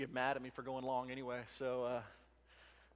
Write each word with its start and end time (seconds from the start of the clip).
get 0.00 0.14
mad 0.14 0.34
at 0.34 0.42
me 0.42 0.48
for 0.48 0.62
going 0.62 0.82
long 0.82 1.10
anyway. 1.10 1.40
So, 1.58 1.84
uh, 1.84 2.00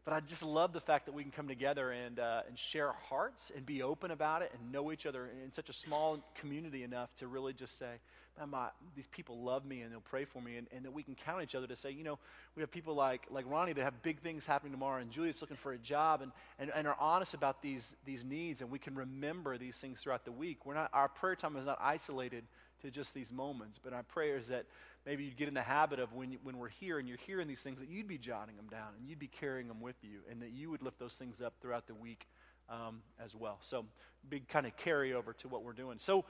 but 0.07 0.15
I 0.15 0.21
just 0.21 0.43
love 0.43 0.73
the 0.73 0.81
fact 0.81 1.05
that 1.05 1.13
we 1.13 1.23
can 1.23 1.33
come 1.33 1.49
together 1.49 1.91
and, 1.91 2.19
uh, 2.19 2.41
and 2.49 2.59
share 2.59 2.93
hearts 3.11 3.53
and 3.55 3.67
be 3.67 3.83
open 3.83 4.11
about 4.11 4.41
it 4.41 4.53
and 4.59 4.73
know 4.73 4.91
each 4.91 5.05
other 5.05 5.29
in 5.45 5.53
such 5.53 5.69
a 5.69 5.75
small 5.75 6.19
community 6.35 6.83
enough 6.83 7.15
to 7.17 7.27
really 7.27 7.53
just 7.53 7.79
say, 7.79 7.91
man, 8.39 8.49
my, 8.49 8.69
these 8.97 9.07
people 9.09 9.43
love 9.43 9.67
me 9.67 9.83
and 9.83 9.93
they'll 9.93 10.01
pray 10.01 10.25
for 10.25 10.41
me. 10.41 10.57
And, 10.57 10.67
and 10.75 10.87
that 10.87 10.95
we 10.95 11.03
can 11.03 11.15
count 11.15 11.43
each 11.43 11.55
other 11.55 11.67
to 11.67 11.77
say, 11.77 11.91
you 11.91 12.05
know, 12.05 12.19
we 12.57 12.63
have 12.63 12.71
people 12.71 12.95
like, 12.95 13.27
like 13.31 13.45
Ronnie 13.47 13.75
that 13.75 13.85
have 13.85 14.03
big 14.03 14.23
things 14.23 14.47
happening 14.47 14.73
tomorrow 14.73 15.03
and 15.03 15.11
Julia's 15.11 15.43
looking 15.43 15.59
for 15.59 15.73
a 15.73 15.79
job 15.79 16.23
and, 16.23 16.33
and, 16.59 16.71
and 16.75 16.87
are 16.87 16.97
honest 16.99 17.35
about 17.35 17.61
these, 17.61 17.85
these 18.07 18.25
needs. 18.25 18.63
And 18.63 18.71
we 18.71 18.79
can 18.79 18.95
remember 18.95 19.59
these 19.59 19.77
things 19.77 20.01
throughout 20.01 20.25
the 20.25 20.33
week. 20.33 20.65
We're 20.65 20.73
not, 20.73 20.89
our 20.95 21.09
prayer 21.09 21.37
time 21.37 21.57
is 21.57 21.67
not 21.67 21.79
isolated 21.83 22.45
to 22.81 22.91
just 22.91 23.15
these 23.15 23.33
moments, 23.33 23.81
but 23.83 23.93
our 23.93 24.03
prayer 24.03 24.37
is 24.37 24.49
that 24.49 24.67
maybe 25.07 25.25
you'd 25.25 25.37
get 25.37 25.49
in 25.49 25.55
the 25.55 25.63
habit 25.63 25.99
of 25.99 26.13
when, 26.13 26.37
when 26.43 26.59
we're 26.59 26.69
here 26.69 26.99
and 26.99 27.09
you're 27.09 27.19
hearing 27.27 27.49
these 27.49 27.61
things, 27.61 27.79
that 27.81 27.89
you'd 27.89 28.09
be 28.09 28.19
jotting 28.19 28.57
them 28.57 28.67
down 28.71 28.89
and 28.99 29.09
you'd 29.09 29.19
be 29.19 29.29
carrying 29.29 29.69
them 29.69 29.81
with 29.81 29.97
you, 30.03 30.21
and 30.31 30.43
that 30.43 30.53
you 30.53 30.71
would 30.71 30.83
lift 30.83 30.99
those 30.99 31.15
things 31.15 31.41
up 31.41 31.55
throughout 31.61 31.87
the 31.87 31.95
week 31.95 32.27
um, 32.69 33.03
as 33.23 33.35
well. 33.35 33.59
So, 33.61 33.85
big 34.29 34.49
kind 34.49 34.67
of 34.67 34.77
carryover 34.77 35.37
to 35.39 35.49
what 35.49 35.63
we're 35.63 35.73
doing. 35.73 35.99
So, 36.01 36.25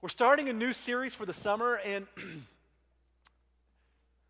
we're 0.00 0.08
starting 0.08 0.48
a 0.48 0.52
new 0.52 0.72
series 0.72 1.14
for 1.14 1.26
the 1.26 1.34
summer, 1.34 1.76
and 1.76 2.06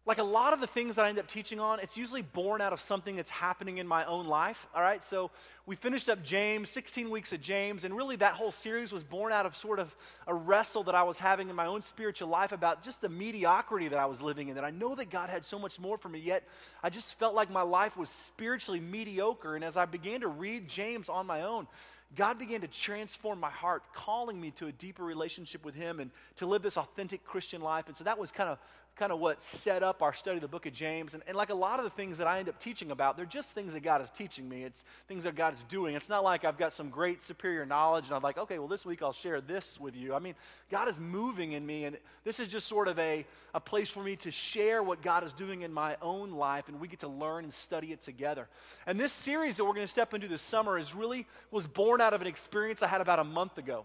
like 0.05 0.19
a 0.19 0.25
lot 0.25 0.53
of 0.53 0.61
the 0.61 0.67
things 0.67 0.97
that 0.97 1.05
I 1.05 1.09
end 1.09 1.21
up 1.21 1.29
teaching 1.29 1.61
on, 1.61 1.79
it's 1.79 1.97
usually 1.97 2.23
born 2.23 2.61
out 2.61 2.73
of 2.73 2.81
something 2.81 3.15
that's 3.15 3.31
happening 3.31 3.79
in 3.79 3.87
my 3.87 4.05
own 4.05 4.27
life. 4.27 4.67
All 4.75 4.83
right, 4.83 5.05
so 5.05 5.31
we 5.65 5.77
finished 5.77 6.09
up 6.09 6.25
James, 6.25 6.71
16 6.71 7.09
weeks 7.09 7.33
of 7.33 7.41
James, 7.41 7.85
and 7.85 7.97
really 7.97 8.17
that 8.17 8.35
whole 8.35 8.51
series 8.51 8.91
was 8.91 9.05
born 9.05 9.33
out 9.33 9.47
of 9.47 9.55
sort 9.57 9.79
of 9.79 9.95
a 10.27 10.35
wrestle 10.35 10.83
that 10.85 10.97
I 10.97 11.05
was 11.05 11.21
having 11.21 11.51
in 11.51 11.55
my 11.55 11.67
own 11.67 11.83
spiritual 11.83 12.29
life 12.29 12.51
about 12.51 12.83
just 12.83 13.01
the 13.01 13.09
mediocrity 13.09 13.87
that 13.89 13.99
I 13.99 14.07
was 14.07 14.21
living 14.21 14.49
in. 14.49 14.57
That 14.57 14.65
I 14.65 14.71
know 14.71 14.97
that 14.97 15.09
God 15.09 15.31
had 15.31 15.45
so 15.45 15.57
much 15.57 15.79
more 15.79 15.97
for 15.97 16.09
me, 16.09 16.19
yet 16.19 16.43
I 16.83 16.91
just 16.91 17.17
felt 17.21 17.37
like 17.37 17.49
my 17.49 17.63
life 17.63 17.97
was 17.97 18.09
spiritually 18.09 18.81
mediocre. 18.81 19.55
And 19.55 19.65
as 19.65 19.77
I 19.77 19.85
began 19.85 20.23
to 20.23 20.29
read 20.29 20.67
James 20.67 21.09
on 21.09 21.29
my 21.29 21.43
own, 21.43 21.69
God 22.15 22.39
began 22.39 22.61
to 22.61 22.69
transform 22.69 23.41
my 23.41 23.51
heart, 23.51 23.83
calling 23.95 24.39
me 24.39 24.51
to 24.53 24.67
a 24.67 24.73
deeper 24.73 25.03
relationship 25.03 25.65
with 25.65 25.75
Him 25.75 25.99
and 25.99 26.11
to 26.37 26.47
live 26.47 26.63
this 26.63 26.77
authentic 26.77 27.25
Christian 27.25 27.63
life. 27.63 27.87
And 27.87 27.97
so 27.97 28.05
that 28.05 28.19
was 28.19 28.31
kind 28.31 28.51
of 28.51 28.59
kind 28.97 29.11
of 29.11 29.19
what 29.19 29.43
set 29.43 29.83
up 29.83 30.03
our 30.03 30.13
study 30.13 30.37
of 30.37 30.43
the 30.43 30.49
book 30.49 30.67
of 30.67 30.73
James. 30.73 31.15
And, 31.15 31.23
and, 31.27 31.37
like 31.37 31.49
a 31.49 31.55
lot 31.55 31.79
of 31.79 31.85
the 31.85 31.91
things 31.91 32.19
that 32.19 32.27
I 32.27 32.39
end 32.39 32.49
up 32.49 32.61
teaching 32.61 32.91
about, 32.91 33.17
they're 33.17 33.25
just 33.25 33.51
things 33.51 33.73
that 33.73 33.83
God 33.83 34.03
is 34.03 34.11
teaching 34.11 34.47
me. 34.49 34.65
It's 34.65 34.85
things 35.09 35.25
that 35.25 35.35
God 35.35 35.55
is 35.55 35.63
doing. 35.65 35.95
It's 35.95 36.11
not 36.11 36.23
like 36.23 36.45
I've 36.45 36.59
got 36.59 36.73
some 36.75 36.91
great 36.91 37.25
superior 37.25 37.65
knowledge 37.65 38.07
and 38.07 38.15
I'm 38.15 38.23
like, 38.23 38.37
okay, 38.37 38.59
well, 38.59 38.69
this 38.69 38.85
week 38.85 39.03
I'll 39.03 39.13
share 39.13 39.41
this 39.41 39.81
with 39.81 39.97
you. 39.97 40.15
I 40.15 40.19
mean, 40.19 40.35
God 40.71 40.89
is 40.89 40.99
moving 40.99 41.53
in 41.53 41.65
me, 41.65 41.85
and 41.85 41.97
this 42.25 42.39
is 42.39 42.49
just 42.49 42.67
sort 42.67 42.87
of 42.87 42.99
a, 42.99 43.25
a 43.55 43.61
place 43.61 43.89
for 43.89 44.03
me 44.03 44.17
to 44.17 44.31
share 44.31 44.83
what 44.83 45.03
God 45.03 45.25
is 45.25 45.33
doing 45.33 45.63
in 45.63 45.73
my 45.73 45.97
own 46.03 46.33
life, 46.33 46.69
and 46.69 46.79
we 46.79 46.87
get 46.87 47.01
to 47.01 47.09
learn 47.09 47.45
and 47.45 47.55
study 47.55 47.93
it 47.93 48.03
together. 48.03 48.49
And 48.87 49.01
this 49.01 49.13
series 49.13 49.57
that 49.57 49.65
we're 49.65 49.75
going 49.75 49.87
to 49.87 49.91
step 49.93 50.13
into 50.13 50.29
this 50.29 50.43
summer 50.43 50.79
is 50.79 50.95
really 50.95 51.27
was 51.51 51.67
born 51.67 52.01
out 52.01 52.13
of 52.13 52.21
an 52.21 52.27
experience 52.27 52.83
I 52.83 52.89
had 52.89 53.01
about 53.01 53.19
a 53.19 53.25
month 53.25 53.57
ago. 53.57 53.85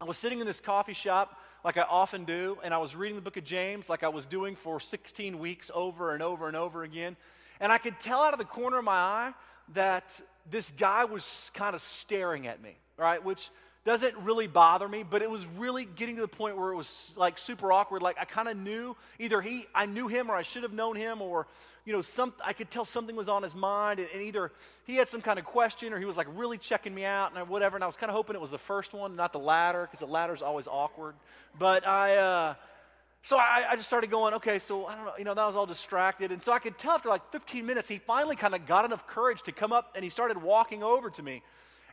I 0.00 0.04
was 0.04 0.18
sitting 0.18 0.40
in 0.40 0.46
this 0.46 0.60
coffee 0.60 0.92
shop 0.92 1.38
like 1.66 1.76
I 1.76 1.82
often 1.82 2.24
do, 2.24 2.58
and 2.62 2.72
I 2.72 2.78
was 2.78 2.94
reading 2.94 3.16
the 3.16 3.20
book 3.20 3.36
of 3.36 3.42
James 3.42 3.90
like 3.90 4.04
I 4.04 4.08
was 4.08 4.24
doing 4.24 4.54
for 4.54 4.78
16 4.78 5.40
weeks 5.40 5.68
over 5.74 6.14
and 6.14 6.22
over 6.22 6.46
and 6.46 6.56
over 6.56 6.84
again. 6.84 7.16
And 7.58 7.72
I 7.72 7.78
could 7.78 7.98
tell 7.98 8.20
out 8.20 8.32
of 8.32 8.38
the 8.38 8.44
corner 8.44 8.78
of 8.78 8.84
my 8.84 8.92
eye 8.92 9.32
that 9.74 10.20
this 10.48 10.70
guy 10.78 11.06
was 11.06 11.50
kind 11.54 11.74
of 11.74 11.82
staring 11.82 12.46
at 12.46 12.62
me, 12.62 12.76
right? 12.96 13.22
Which 13.24 13.50
doesn't 13.84 14.16
really 14.18 14.46
bother 14.46 14.86
me, 14.86 15.02
but 15.02 15.22
it 15.22 15.30
was 15.30 15.44
really 15.58 15.86
getting 15.86 16.14
to 16.14 16.22
the 16.22 16.28
point 16.28 16.56
where 16.56 16.70
it 16.70 16.76
was 16.76 17.12
like 17.16 17.36
super 17.36 17.72
awkward. 17.72 18.00
Like 18.00 18.16
I 18.20 18.26
kind 18.26 18.46
of 18.46 18.56
knew 18.56 18.96
either 19.18 19.40
he, 19.40 19.66
I 19.74 19.86
knew 19.86 20.06
him, 20.06 20.30
or 20.30 20.36
I 20.36 20.42
should 20.42 20.62
have 20.62 20.72
known 20.72 20.94
him, 20.94 21.20
or 21.20 21.48
you 21.86 21.92
know, 21.92 22.02
some, 22.02 22.34
I 22.44 22.52
could 22.52 22.70
tell 22.70 22.84
something 22.84 23.14
was 23.14 23.28
on 23.28 23.44
his 23.44 23.54
mind, 23.54 24.00
and, 24.00 24.08
and, 24.12 24.20
either 24.20 24.50
he 24.84 24.96
had 24.96 25.08
some 25.08 25.22
kind 25.22 25.38
of 25.38 25.44
question 25.44 25.92
or 25.92 26.00
he 26.00 26.04
was 26.04 26.16
like 26.16 26.26
really 26.34 26.58
checking 26.58 26.92
me 26.92 27.04
out 27.04 27.30
and 27.34 27.48
whatever. 27.48 27.76
And 27.76 27.84
I 27.84 27.86
was 27.86 27.96
kind 27.96 28.10
of 28.10 28.16
hoping 28.16 28.34
it 28.34 28.42
was 28.42 28.50
the 28.50 28.58
first 28.58 28.92
one, 28.92 29.14
not 29.14 29.32
the 29.32 29.38
latter, 29.38 29.82
because 29.82 30.00
the 30.00 30.12
latter 30.12 30.34
is 30.34 30.42
always 30.42 30.66
awkward. 30.66 31.14
But 31.58 31.86
I, 31.86 32.16
uh, 32.16 32.54
so 33.22 33.36
I, 33.36 33.66
I, 33.70 33.76
just 33.76 33.86
started 33.86 34.10
going, 34.10 34.34
okay, 34.34 34.58
so 34.58 34.86
I 34.86 34.96
don't 34.96 35.04
know, 35.04 35.12
you 35.16 35.24
know, 35.24 35.34
that 35.34 35.46
was 35.46 35.54
all 35.54 35.64
distracted. 35.64 36.32
And 36.32 36.42
so 36.42 36.52
I 36.52 36.58
could 36.58 36.76
tell 36.76 36.92
after 36.92 37.08
like 37.08 37.30
15 37.30 37.64
minutes, 37.64 37.88
he 37.88 37.98
finally 37.98 38.34
kind 38.34 38.54
of 38.54 38.66
got 38.66 38.84
enough 38.84 39.06
courage 39.06 39.42
to 39.42 39.52
come 39.52 39.72
up 39.72 39.92
and 39.94 40.02
he 40.02 40.10
started 40.10 40.36
walking 40.42 40.82
over 40.82 41.08
to 41.10 41.22
me. 41.22 41.42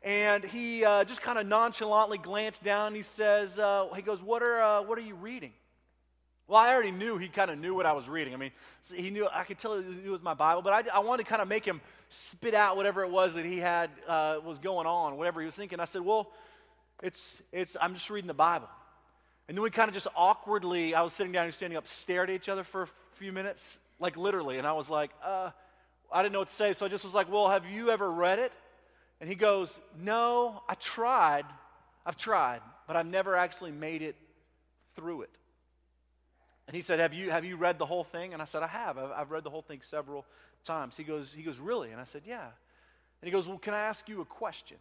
And 0.01 0.43
he 0.43 0.83
uh, 0.83 1.03
just 1.05 1.21
kind 1.21 1.37
of 1.37 1.45
nonchalantly 1.45 2.17
glanced 2.17 2.63
down 2.63 2.87
and 2.87 2.95
he 2.95 3.03
says, 3.03 3.59
uh, 3.59 3.87
he 3.95 4.01
goes, 4.01 4.21
what 4.23 4.41
are, 4.41 4.61
uh, 4.61 4.81
what 4.81 4.97
are 4.97 5.01
you 5.01 5.15
reading? 5.15 5.53
Well, 6.53 6.61
I 6.61 6.71
already 6.71 6.91
knew 6.91 7.17
he 7.17 7.29
kind 7.29 7.49
of 7.49 7.57
knew 7.57 7.73
what 7.73 7.87
I 7.87 7.93
was 7.93 8.07
reading. 8.07 8.35
I 8.35 8.37
mean, 8.37 8.51
he 8.93 9.09
knew, 9.09 9.27
I 9.27 9.43
could 9.43 9.57
tell 9.57 9.75
he 9.75 9.89
knew 9.89 10.09
it 10.09 10.11
was 10.11 10.21
my 10.21 10.35
Bible, 10.35 10.61
but 10.61 10.71
I, 10.71 10.97
I 10.97 10.99
wanted 10.99 11.23
to 11.23 11.29
kind 11.29 11.41
of 11.41 11.47
make 11.47 11.65
him 11.65 11.81
spit 12.09 12.53
out 12.53 12.77
whatever 12.77 13.03
it 13.03 13.09
was 13.09 13.33
that 13.33 13.43
he 13.43 13.57
had, 13.57 13.89
uh, 14.07 14.37
was 14.45 14.59
going 14.59 14.85
on, 14.85 15.17
whatever 15.17 15.39
he 15.39 15.47
was 15.47 15.55
thinking. 15.55 15.79
I 15.79 15.85
said, 15.85 16.01
well, 16.01 16.29
it's, 17.01 17.41
it's, 17.51 17.75
I'm 17.81 17.95
just 17.95 18.07
reading 18.11 18.27
the 18.27 18.35
Bible. 18.35 18.69
And 19.47 19.57
then 19.57 19.63
we 19.63 19.71
kind 19.71 19.87
of 19.87 19.95
just 19.95 20.05
awkwardly, 20.15 20.93
I 20.93 21.01
was 21.01 21.13
sitting 21.13 21.31
down 21.31 21.45
and 21.45 21.53
standing 21.55 21.75
up, 21.75 21.87
stared 21.87 22.29
at 22.29 22.35
each 22.35 22.49
other 22.49 22.63
for 22.63 22.83
a 22.83 22.87
few 23.15 23.31
minutes, 23.31 23.79
like 23.99 24.15
literally. 24.15 24.59
And 24.59 24.67
I 24.67 24.73
was 24.73 24.91
like, 24.91 25.09
uh, 25.25 25.49
I 26.11 26.21
didn't 26.21 26.33
know 26.33 26.39
what 26.41 26.49
to 26.49 26.53
say. 26.53 26.73
So 26.73 26.85
I 26.85 26.89
just 26.89 27.03
was 27.03 27.15
like, 27.15 27.31
well, 27.31 27.49
have 27.49 27.65
you 27.65 27.89
ever 27.89 28.11
read 28.11 28.37
it? 28.37 28.51
And 29.19 29.27
he 29.27 29.33
goes, 29.33 29.81
no, 29.99 30.61
I 30.69 30.75
tried. 30.75 31.45
I've 32.05 32.15
tried, 32.15 32.61
but 32.85 32.95
I've 32.95 33.07
never 33.07 33.35
actually 33.35 33.71
made 33.71 34.03
it 34.03 34.15
through 34.95 35.23
it. 35.23 35.31
And 36.67 36.75
he 36.75 36.81
said, 36.81 36.99
have 36.99 37.13
you, 37.13 37.29
have 37.31 37.43
you 37.43 37.57
read 37.57 37.77
the 37.77 37.85
whole 37.85 38.03
thing? 38.03 38.33
And 38.33 38.41
I 38.41 38.45
said, 38.45 38.63
I 38.63 38.67
have. 38.67 38.97
I've, 38.97 39.11
I've 39.11 39.31
read 39.31 39.43
the 39.43 39.49
whole 39.49 39.61
thing 39.61 39.81
several 39.83 40.25
times. 40.63 40.95
He 40.95 41.03
goes, 41.03 41.33
he 41.33 41.43
goes, 41.43 41.59
Really? 41.59 41.91
And 41.91 41.99
I 41.99 42.05
said, 42.05 42.21
Yeah. 42.25 42.43
And 42.43 43.27
he 43.27 43.31
goes, 43.31 43.47
Well, 43.47 43.57
can 43.57 43.73
I 43.73 43.81
ask 43.81 44.07
you 44.07 44.21
a 44.21 44.25
question? 44.25 44.77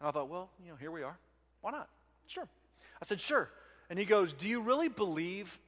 And 0.00 0.08
I 0.08 0.12
thought, 0.12 0.28
Well, 0.28 0.50
you 0.64 0.70
know, 0.70 0.76
here 0.76 0.90
we 0.90 1.02
are. 1.02 1.18
Why 1.60 1.72
not? 1.72 1.88
Sure. 2.26 2.46
I 3.02 3.04
said, 3.04 3.20
Sure. 3.20 3.50
And 3.90 3.98
he 3.98 4.04
goes, 4.04 4.32
Do 4.32 4.46
you 4.46 4.60
really 4.60 4.88
believe 4.88 5.58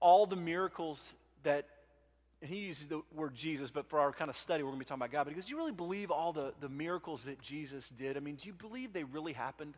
all 0.00 0.26
the 0.26 0.36
miracles 0.36 1.14
that, 1.44 1.66
and 2.42 2.50
he 2.50 2.58
uses 2.58 2.86
the 2.86 3.00
word 3.14 3.34
Jesus, 3.34 3.70
but 3.70 3.88
for 3.88 4.00
our 4.00 4.12
kind 4.12 4.28
of 4.28 4.36
study, 4.36 4.62
we're 4.62 4.68
going 4.68 4.80
to 4.80 4.84
be 4.84 4.88
talking 4.88 5.00
about 5.00 5.12
God. 5.12 5.24
But 5.24 5.30
he 5.30 5.36
goes, 5.36 5.46
Do 5.46 5.52
you 5.52 5.56
really 5.56 5.72
believe 5.72 6.10
all 6.10 6.32
the, 6.32 6.52
the 6.60 6.68
miracles 6.68 7.24
that 7.24 7.40
Jesus 7.40 7.88
did? 7.88 8.16
I 8.16 8.20
mean, 8.20 8.34
do 8.34 8.46
you 8.46 8.52
believe 8.52 8.92
they 8.92 9.04
really 9.04 9.32
happened, 9.32 9.74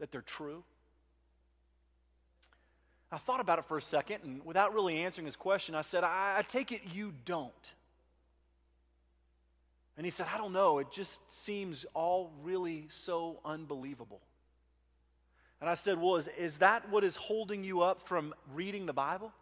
that 0.00 0.12
they're 0.12 0.20
true? 0.20 0.64
I 3.14 3.18
thought 3.18 3.38
about 3.38 3.60
it 3.60 3.64
for 3.66 3.78
a 3.78 3.82
second, 3.82 4.24
and 4.24 4.44
without 4.44 4.74
really 4.74 4.98
answering 4.98 5.26
his 5.26 5.36
question, 5.36 5.76
I 5.76 5.82
said, 5.82 6.02
I, 6.02 6.38
I 6.38 6.42
take 6.42 6.72
it 6.72 6.80
you 6.92 7.12
don't. 7.24 7.74
And 9.96 10.04
he 10.04 10.10
said, 10.10 10.26
I 10.34 10.36
don't 10.36 10.52
know. 10.52 10.80
It 10.80 10.90
just 10.90 11.20
seems 11.44 11.86
all 11.94 12.32
really 12.42 12.86
so 12.90 13.38
unbelievable. 13.44 14.20
And 15.60 15.70
I 15.70 15.76
said, 15.76 16.00
Well, 16.00 16.16
is, 16.16 16.28
is 16.36 16.58
that 16.58 16.90
what 16.90 17.04
is 17.04 17.14
holding 17.14 17.62
you 17.62 17.82
up 17.82 18.06
from 18.08 18.34
reading 18.52 18.86
the 18.86 18.92
Bible? 18.92 19.32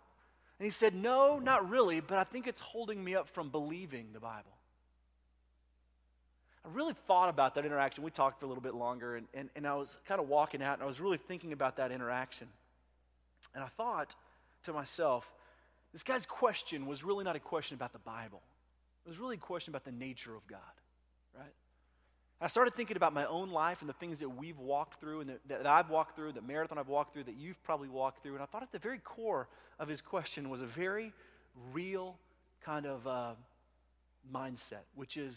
And 0.59 0.67
he 0.67 0.71
said, 0.71 0.95
No, 0.95 1.39
not 1.39 1.71
really, 1.71 2.01
but 2.01 2.19
I 2.19 2.25
think 2.25 2.47
it's 2.47 2.61
holding 2.61 3.03
me 3.03 3.17
up 3.17 3.27
from 3.31 3.49
believing 3.49 4.09
the 4.13 4.21
Bible. 4.21 4.53
I 6.63 6.69
really 6.69 6.95
thought 7.07 7.31
about 7.31 7.55
that 7.55 7.65
interaction. 7.65 8.05
We 8.05 8.11
talked 8.11 8.39
for 8.39 8.45
a 8.45 8.49
little 8.49 8.63
bit 8.63 8.75
longer, 8.75 9.17
and, 9.17 9.27
and, 9.33 9.49
and 9.57 9.67
I 9.67 9.75
was 9.75 9.97
kind 10.07 10.21
of 10.21 10.29
walking 10.29 10.63
out, 10.63 10.75
and 10.75 10.83
I 10.83 10.87
was 10.87 11.01
really 11.01 11.17
thinking 11.17 11.55
about 11.55 11.79
that 11.79 11.91
interaction. 11.91 12.49
And 13.55 13.63
I 13.63 13.69
thought 13.69 14.15
to 14.65 14.73
myself, 14.73 15.31
this 15.93 16.03
guy's 16.03 16.27
question 16.27 16.87
was 16.87 17.05
really 17.05 17.25
not 17.25 17.37
a 17.37 17.41
question 17.41 17.75
about 17.75 17.93
the 17.93 17.99
Bible. 17.99 18.41
It 19.05 19.09
was 19.09 19.19
really 19.19 19.37
a 19.37 19.41
question 19.41 19.73
about 19.73 19.85
the 19.85 19.93
nature 19.93 20.35
of 20.35 20.47
God, 20.47 20.61
right? 21.37 21.53
I 22.41 22.49
started 22.49 22.75
thinking 22.75 22.97
about 22.97 23.13
my 23.13 23.25
own 23.27 23.51
life 23.51 23.83
and 23.83 23.89
the 23.89 23.95
things 23.95 24.19
that 24.19 24.29
we've 24.29 24.59
walked 24.59 25.01
through 25.01 25.21
and 25.21 25.31
that, 25.31 25.49
that, 25.49 25.67
I've 25.67 25.91
walked 25.91 26.17
through, 26.17 26.33
that 26.33 26.47
Meredith 26.47 26.73
and 26.73 26.81
I've 26.81 26.89
walked 26.89 27.13
through, 27.13 27.25
that 27.25 27.37
you've 27.37 27.63
probably 27.63 27.89
walked 27.89 28.23
through. 28.23 28.35
And 28.35 28.43
I 28.43 28.47
thought 28.47 28.65
at 28.65 28.73
the 28.73 28.81
very 28.81 28.99
core 28.99 29.49
of 29.79 29.87
his 29.87 30.01
question 30.01 30.51
was 30.51 30.61
a 30.61 30.67
very 30.67 31.13
real 31.73 32.17
kind 32.65 32.85
of 32.85 33.07
uh, 33.07 33.33
mindset, 34.35 34.85
which 34.97 35.17
is 35.17 35.37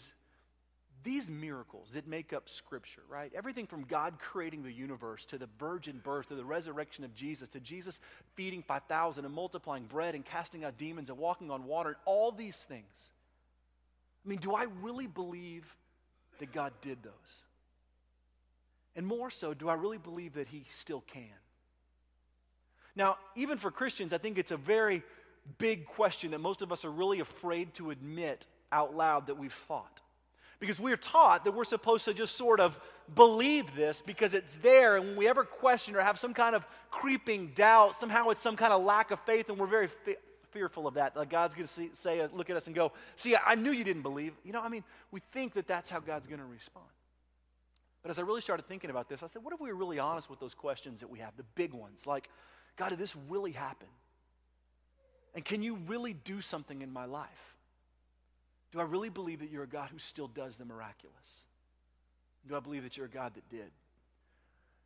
these 1.02 1.30
miracles 1.30 1.90
that 1.94 2.06
make 2.06 2.32
up 2.32 2.48
Scripture, 2.48 3.02
right? 3.08 3.30
Everything 3.34 3.66
from 3.66 3.84
God 3.84 4.18
creating 4.18 4.62
the 4.62 4.72
universe 4.72 5.24
to 5.26 5.38
the 5.38 5.48
virgin 5.58 6.00
birth 6.02 6.28
to 6.28 6.34
the 6.34 6.44
resurrection 6.44 7.04
of 7.04 7.14
Jesus 7.14 7.48
to 7.50 7.60
Jesus 7.60 8.00
feeding 8.34 8.62
5,000 8.62 9.24
and 9.24 9.34
multiplying 9.34 9.84
bread 9.84 10.14
and 10.14 10.24
casting 10.24 10.64
out 10.64 10.78
demons 10.78 11.08
and 11.08 11.18
walking 11.18 11.50
on 11.50 11.64
water 11.64 11.90
and 11.90 11.98
all 12.04 12.32
these 12.32 12.56
things. 12.56 13.10
I 14.24 14.28
mean, 14.28 14.38
do 14.38 14.54
I 14.54 14.64
really 14.82 15.06
believe 15.06 15.64
that 16.40 16.52
God 16.52 16.72
did 16.82 17.02
those? 17.02 17.12
And 18.96 19.06
more 19.06 19.30
so, 19.30 19.54
do 19.54 19.68
I 19.68 19.74
really 19.74 19.98
believe 19.98 20.34
that 20.34 20.48
He 20.48 20.64
still 20.72 21.04
can? 21.06 21.28
Now, 22.96 23.18
even 23.36 23.58
for 23.58 23.70
Christians, 23.70 24.12
I 24.12 24.18
think 24.18 24.38
it's 24.38 24.52
a 24.52 24.56
very 24.56 25.02
big 25.58 25.86
question 25.86 26.32
that 26.32 26.40
most 26.40 26.62
of 26.62 26.72
us 26.72 26.84
are 26.84 26.90
really 26.90 27.20
afraid 27.20 27.74
to 27.74 27.90
admit 27.90 28.46
out 28.72 28.96
loud 28.96 29.26
that 29.26 29.38
we've 29.38 29.52
thought. 29.68 30.00
Because 30.58 30.80
we're 30.80 30.96
taught 30.96 31.44
that 31.44 31.52
we're 31.52 31.64
supposed 31.64 32.06
to 32.06 32.14
just 32.14 32.36
sort 32.36 32.60
of 32.60 32.78
believe 33.14 33.74
this 33.74 34.02
because 34.04 34.34
it's 34.34 34.56
there. 34.56 34.96
And 34.96 35.08
when 35.08 35.16
we 35.16 35.28
ever 35.28 35.44
question 35.44 35.94
or 35.94 36.00
have 36.00 36.18
some 36.18 36.34
kind 36.34 36.56
of 36.56 36.66
creeping 36.90 37.52
doubt, 37.54 38.00
somehow 38.00 38.30
it's 38.30 38.40
some 38.40 38.56
kind 38.56 38.72
of 38.72 38.82
lack 38.82 39.10
of 39.10 39.20
faith 39.20 39.48
and 39.48 39.58
we're 39.58 39.66
very 39.66 39.88
fearful 40.52 40.86
of 40.86 40.94
that. 40.94 41.14
Like 41.16 41.28
God's 41.28 41.54
going 41.54 41.68
to 41.68 41.88
say, 41.94 42.20
uh, 42.20 42.28
look 42.32 42.48
at 42.48 42.56
us 42.56 42.66
and 42.66 42.74
go, 42.74 42.92
see, 43.16 43.36
I 43.36 43.54
knew 43.54 43.70
you 43.70 43.84
didn't 43.84 44.02
believe. 44.02 44.32
You 44.44 44.52
know, 44.52 44.62
I 44.62 44.68
mean, 44.68 44.84
we 45.10 45.20
think 45.32 45.54
that 45.54 45.68
that's 45.68 45.90
how 45.90 46.00
God's 46.00 46.26
going 46.26 46.40
to 46.40 46.46
respond. 46.46 46.86
But 48.02 48.10
as 48.10 48.18
I 48.18 48.22
really 48.22 48.40
started 48.40 48.66
thinking 48.66 48.88
about 48.88 49.08
this, 49.08 49.22
I 49.22 49.26
said, 49.26 49.42
what 49.44 49.52
if 49.52 49.60
we 49.60 49.68
were 49.68 49.78
really 49.78 49.98
honest 49.98 50.30
with 50.30 50.40
those 50.40 50.54
questions 50.54 51.00
that 51.00 51.10
we 51.10 51.18
have, 51.18 51.36
the 51.36 51.44
big 51.54 51.74
ones? 51.74 52.06
Like, 52.06 52.30
God, 52.76 52.90
did 52.90 52.98
this 52.98 53.14
really 53.28 53.52
happen? 53.52 53.88
And 55.34 55.44
can 55.44 55.62
you 55.62 55.76
really 55.86 56.14
do 56.14 56.40
something 56.40 56.82
in 56.82 56.92
my 56.92 57.04
life? 57.04 57.55
Do 58.72 58.80
I 58.80 58.84
really 58.84 59.08
believe 59.08 59.40
that 59.40 59.50
you're 59.50 59.62
a 59.62 59.68
God 59.68 59.90
who 59.90 59.98
still 59.98 60.28
does 60.28 60.56
the 60.56 60.64
miraculous? 60.64 61.44
Do 62.48 62.56
I 62.56 62.60
believe 62.60 62.82
that 62.82 62.96
you're 62.96 63.06
a 63.06 63.10
God 63.10 63.34
that 63.34 63.48
did? 63.48 63.70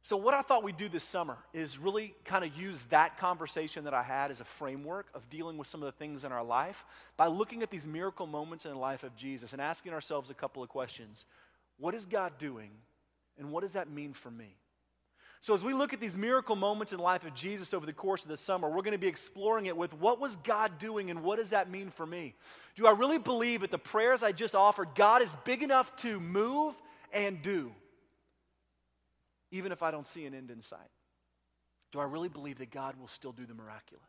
So, 0.02 0.16
what 0.16 0.32
I 0.32 0.40
thought 0.40 0.62
we'd 0.62 0.78
do 0.78 0.88
this 0.88 1.04
summer 1.04 1.36
is 1.52 1.78
really 1.78 2.14
kind 2.24 2.42
of 2.42 2.56
use 2.56 2.82
that 2.88 3.18
conversation 3.18 3.84
that 3.84 3.92
I 3.92 4.02
had 4.02 4.30
as 4.30 4.40
a 4.40 4.44
framework 4.44 5.06
of 5.14 5.28
dealing 5.28 5.58
with 5.58 5.68
some 5.68 5.82
of 5.82 5.86
the 5.86 5.98
things 5.98 6.24
in 6.24 6.32
our 6.32 6.42
life 6.42 6.84
by 7.18 7.26
looking 7.26 7.62
at 7.62 7.70
these 7.70 7.86
miracle 7.86 8.26
moments 8.26 8.64
in 8.64 8.70
the 8.70 8.78
life 8.78 9.02
of 9.02 9.14
Jesus 9.14 9.52
and 9.52 9.60
asking 9.60 9.92
ourselves 9.92 10.30
a 10.30 10.34
couple 10.34 10.62
of 10.62 10.70
questions. 10.70 11.26
What 11.78 11.94
is 11.94 12.06
God 12.06 12.32
doing, 12.38 12.70
and 13.38 13.50
what 13.50 13.60
does 13.60 13.72
that 13.72 13.90
mean 13.90 14.14
for 14.14 14.30
me? 14.30 14.56
So, 15.42 15.54
as 15.54 15.64
we 15.64 15.72
look 15.72 15.94
at 15.94 16.00
these 16.00 16.18
miracle 16.18 16.54
moments 16.54 16.92
in 16.92 16.98
the 16.98 17.04
life 17.04 17.24
of 17.24 17.34
Jesus 17.34 17.72
over 17.72 17.86
the 17.86 17.94
course 17.94 18.22
of 18.22 18.28
the 18.28 18.36
summer, 18.36 18.68
we're 18.68 18.82
going 18.82 18.92
to 18.92 18.98
be 18.98 19.06
exploring 19.06 19.66
it 19.66 19.76
with 19.76 19.94
what 19.94 20.20
was 20.20 20.36
God 20.36 20.78
doing 20.78 21.10
and 21.10 21.22
what 21.22 21.38
does 21.38 21.50
that 21.50 21.70
mean 21.70 21.90
for 21.90 22.04
me? 22.04 22.34
Do 22.76 22.86
I 22.86 22.90
really 22.90 23.18
believe 23.18 23.62
that 23.62 23.70
the 23.70 23.78
prayers 23.78 24.22
I 24.22 24.32
just 24.32 24.54
offered, 24.54 24.88
God 24.94 25.22
is 25.22 25.30
big 25.44 25.62
enough 25.62 25.96
to 25.98 26.20
move 26.20 26.74
and 27.10 27.40
do, 27.40 27.72
even 29.50 29.72
if 29.72 29.82
I 29.82 29.90
don't 29.90 30.06
see 30.06 30.26
an 30.26 30.34
end 30.34 30.50
in 30.50 30.60
sight? 30.60 30.78
Do 31.92 32.00
I 32.00 32.04
really 32.04 32.28
believe 32.28 32.58
that 32.58 32.70
God 32.70 32.96
will 33.00 33.08
still 33.08 33.32
do 33.32 33.46
the 33.46 33.54
miraculous? 33.54 34.04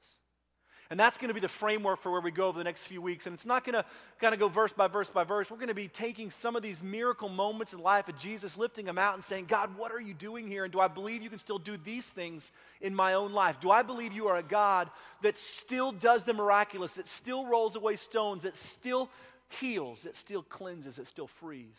And 0.92 1.00
that's 1.00 1.18
going 1.18 1.30
to 1.30 1.34
be 1.34 1.40
the 1.40 1.48
framework 1.48 2.02
for 2.02 2.12
where 2.12 2.20
we 2.20 2.32
go 2.32 2.48
over 2.48 2.58
the 2.58 2.66
next 2.66 2.84
few 2.84 3.02
weeks. 3.02 3.26
And 3.26 3.34
it's 3.34 3.46
not 3.46 3.64
going 3.64 3.76
to 3.76 3.86
kind 4.20 4.34
of 4.34 4.42
go 4.42 4.50
verse 4.50 4.74
by 4.74 4.90
verse 4.90 5.10
by 5.10 5.24
verse. 5.24 5.50
We're 5.50 5.56
going 5.56 5.70
to 5.70 5.74
be 5.74 5.88
taking 5.88 6.30
some 6.30 6.58
of 6.58 6.62
these 6.62 6.84
miracle 6.84 7.30
moments 7.30 7.72
in 7.72 7.80
the 7.80 7.86
life 7.86 8.10
of 8.10 8.18
Jesus, 8.18 8.58
lifting 8.58 8.88
them 8.88 8.98
out 8.98 9.14
and 9.14 9.24
saying, 9.24 9.46
God, 9.46 9.78
what 9.78 9.94
are 9.94 10.02
you 10.02 10.14
doing 10.14 10.50
here? 10.50 10.66
And 10.66 10.74
do 10.74 10.82
I 10.82 10.90
believe 10.90 11.22
you 11.24 11.30
can 11.30 11.40
still 11.40 11.60
do 11.60 11.78
these 11.78 12.08
things 12.08 12.52
in 12.82 12.94
my 12.94 13.14
own 13.14 13.32
life? 13.32 13.58
Do 13.62 13.72
I 13.72 13.84
believe 13.84 14.12
you 14.12 14.28
are 14.28 14.36
a 14.36 14.44
God 14.44 14.90
that 15.22 15.38
still 15.38 15.94
does 15.94 16.26
the 16.26 16.34
miraculous, 16.34 16.92
that 16.94 17.08
still 17.08 17.46
rolls 17.46 17.78
away 17.78 17.96
stones, 17.96 18.44
that 18.44 18.58
still 18.58 19.10
heals, 19.48 20.02
that 20.02 20.18
still 20.18 20.44
cleanses, 20.44 20.98
that 20.98 21.08
still 21.08 21.28
frees? 21.28 21.78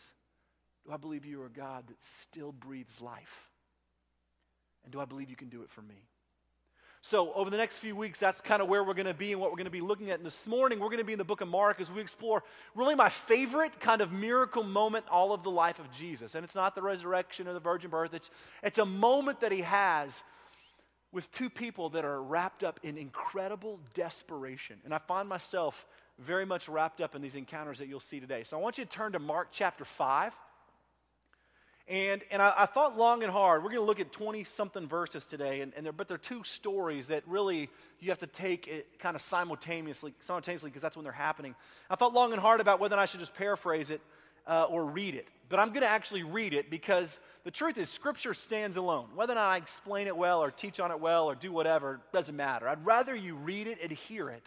Do 0.87 0.91
I 0.91 0.97
believe 0.97 1.23
you 1.23 1.39
are 1.43 1.45
a 1.45 1.51
God 1.51 1.83
that 1.87 2.01
still 2.01 2.51
breathes 2.51 2.99
life? 2.99 3.47
And 4.83 4.91
do 4.91 4.99
I 4.99 5.05
believe 5.05 5.29
you 5.29 5.35
can 5.35 5.49
do 5.49 5.61
it 5.61 5.69
for 5.69 5.83
me? 5.83 6.07
So, 7.05 7.33
over 7.33 7.49
the 7.49 7.57
next 7.57 7.79
few 7.79 7.97
weeks, 7.97 8.17
that's 8.17 8.39
kind 8.39 8.61
of 8.61 8.69
where 8.69 8.81
we're 8.81 8.93
going 8.93 9.07
to 9.07 9.13
be 9.13 9.33
and 9.33 9.41
what 9.41 9.51
we're 9.51 9.57
going 9.57 9.65
to 9.65 9.71
be 9.71 9.81
looking 9.81 10.09
at. 10.09 10.19
And 10.19 10.25
this 10.25 10.47
morning, 10.47 10.79
we're 10.79 10.87
going 10.87 10.99
to 10.99 11.03
be 11.03 11.11
in 11.11 11.17
the 11.17 11.25
book 11.25 11.41
of 11.41 11.49
Mark 11.49 11.81
as 11.81 11.91
we 11.91 11.99
explore 11.99 12.43
really 12.75 12.95
my 12.95 13.09
favorite 13.09 13.81
kind 13.81 14.01
of 14.01 14.13
miracle 14.13 14.63
moment 14.63 15.05
all 15.11 15.33
of 15.33 15.43
the 15.43 15.51
life 15.51 15.79
of 15.79 15.91
Jesus. 15.91 16.33
And 16.33 16.45
it's 16.45 16.55
not 16.55 16.75
the 16.75 16.81
resurrection 16.81 17.45
or 17.49 17.51
the 17.51 17.59
virgin 17.59 17.89
birth, 17.89 18.13
it's, 18.13 18.31
it's 18.63 18.77
a 18.77 18.85
moment 18.85 19.41
that 19.41 19.51
he 19.51 19.63
has 19.63 20.23
with 21.11 21.29
two 21.33 21.49
people 21.49 21.89
that 21.89 22.05
are 22.05 22.23
wrapped 22.23 22.63
up 22.63 22.79
in 22.83 22.97
incredible 22.97 23.81
desperation. 23.93 24.77
And 24.85 24.93
I 24.93 24.99
find 24.99 25.27
myself 25.27 25.85
very 26.19 26.45
much 26.45 26.69
wrapped 26.69 27.01
up 27.01 27.15
in 27.15 27.21
these 27.21 27.35
encounters 27.35 27.79
that 27.79 27.89
you'll 27.89 27.99
see 27.99 28.21
today. 28.21 28.45
So, 28.45 28.57
I 28.57 28.61
want 28.61 28.77
you 28.77 28.85
to 28.85 28.89
turn 28.89 29.11
to 29.11 29.19
Mark 29.19 29.49
chapter 29.51 29.83
5. 29.83 30.31
And, 31.87 32.21
and 32.31 32.41
I, 32.41 32.53
I, 32.59 32.65
thought 32.65 32.97
long 32.97 33.23
and 33.23 33.31
hard. 33.31 33.61
We're 33.61 33.69
going 33.69 33.81
to 33.81 33.85
look 33.85 33.99
at 33.99 34.13
20 34.13 34.45
something 34.45 34.87
verses 34.87 35.25
today, 35.25 35.59
and, 35.59 35.73
and 35.75 35.97
but 35.97 36.07
they're 36.07 36.17
two 36.17 36.43
stories 36.45 37.07
that 37.07 37.23
really 37.27 37.69
you 37.99 38.09
have 38.09 38.19
to 38.19 38.27
take 38.27 38.67
it 38.67 38.87
kind 38.99 39.17
of 39.17 39.21
simultaneously, 39.21 40.13
simultaneously 40.21 40.69
because 40.69 40.81
that's 40.81 40.95
when 40.95 41.03
they're 41.03 41.11
happening. 41.11 41.55
I 41.89 41.95
thought 41.95 42.13
long 42.13 42.31
and 42.31 42.41
hard 42.41 42.61
about 42.61 42.79
whether 42.79 42.97
I 42.97 43.05
should 43.05 43.19
just 43.19 43.35
paraphrase 43.35 43.89
it 43.89 43.99
uh, 44.47 44.63
or 44.69 44.85
read 44.85 45.15
it. 45.15 45.27
But 45.49 45.59
I'm 45.59 45.69
going 45.69 45.81
to 45.81 45.89
actually 45.89 46.23
read 46.23 46.53
it 46.53 46.69
because 46.69 47.19
the 47.43 47.51
truth 47.51 47.77
is, 47.77 47.89
Scripture 47.89 48.33
stands 48.33 48.77
alone. 48.77 49.07
Whether 49.13 49.33
or 49.33 49.35
not 49.35 49.49
I 49.49 49.57
explain 49.57 50.07
it 50.07 50.15
well 50.15 50.41
or 50.41 50.51
teach 50.51 50.79
on 50.79 50.89
it 50.89 51.01
well 51.01 51.25
or 51.25 51.35
do 51.35 51.51
whatever 51.51 51.99
doesn't 52.13 52.35
matter. 52.35 52.67
I'd 52.67 52.85
rather 52.85 53.13
you 53.13 53.35
read 53.35 53.67
it 53.67 53.79
and 53.83 53.91
hear 53.91 54.29
it 54.29 54.43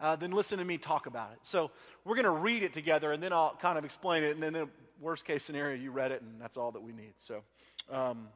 uh, 0.00 0.16
than 0.16 0.30
listen 0.30 0.58
to 0.58 0.64
me 0.64 0.78
talk 0.78 1.06
about 1.06 1.32
it. 1.32 1.38
So 1.42 1.70
we're 2.04 2.14
going 2.14 2.24
to 2.24 2.30
read 2.30 2.62
it 2.62 2.72
together, 2.72 3.12
and 3.12 3.22
then 3.22 3.32
I'll 3.32 3.56
kind 3.60 3.78
of 3.78 3.84
explain 3.84 4.24
it, 4.24 4.32
and 4.32 4.42
then 4.42 4.52
the 4.52 4.68
worst 5.00 5.24
case 5.24 5.44
scenario, 5.44 5.76
you 5.76 5.90
read 5.90 6.12
it, 6.12 6.22
and 6.22 6.40
that's 6.40 6.56
all 6.56 6.72
that 6.72 6.82
we 6.82 6.92
need. 6.92 7.14
So, 7.18 7.42
um, 7.90 8.28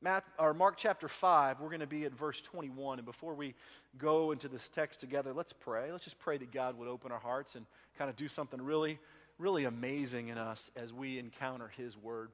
Math, 0.00 0.24
or 0.36 0.52
Mark 0.52 0.76
chapter 0.76 1.06
5, 1.06 1.60
we're 1.60 1.68
going 1.68 1.80
to 1.80 1.86
be 1.86 2.04
at 2.04 2.12
verse 2.12 2.40
21. 2.40 2.98
And 2.98 3.06
before 3.06 3.34
we 3.34 3.54
go 3.98 4.32
into 4.32 4.48
this 4.48 4.68
text 4.68 4.98
together, 5.00 5.32
let's 5.32 5.52
pray. 5.52 5.92
Let's 5.92 6.02
just 6.02 6.18
pray 6.18 6.38
that 6.38 6.50
God 6.50 6.76
would 6.78 6.88
open 6.88 7.12
our 7.12 7.20
hearts 7.20 7.54
and 7.54 7.64
kind 7.96 8.10
of 8.10 8.16
do 8.16 8.26
something 8.26 8.60
really, 8.60 8.98
really 9.38 9.64
amazing 9.64 10.28
in 10.28 10.38
us 10.38 10.72
as 10.74 10.92
we 10.92 11.20
encounter 11.20 11.70
His 11.76 11.96
Word. 11.96 12.30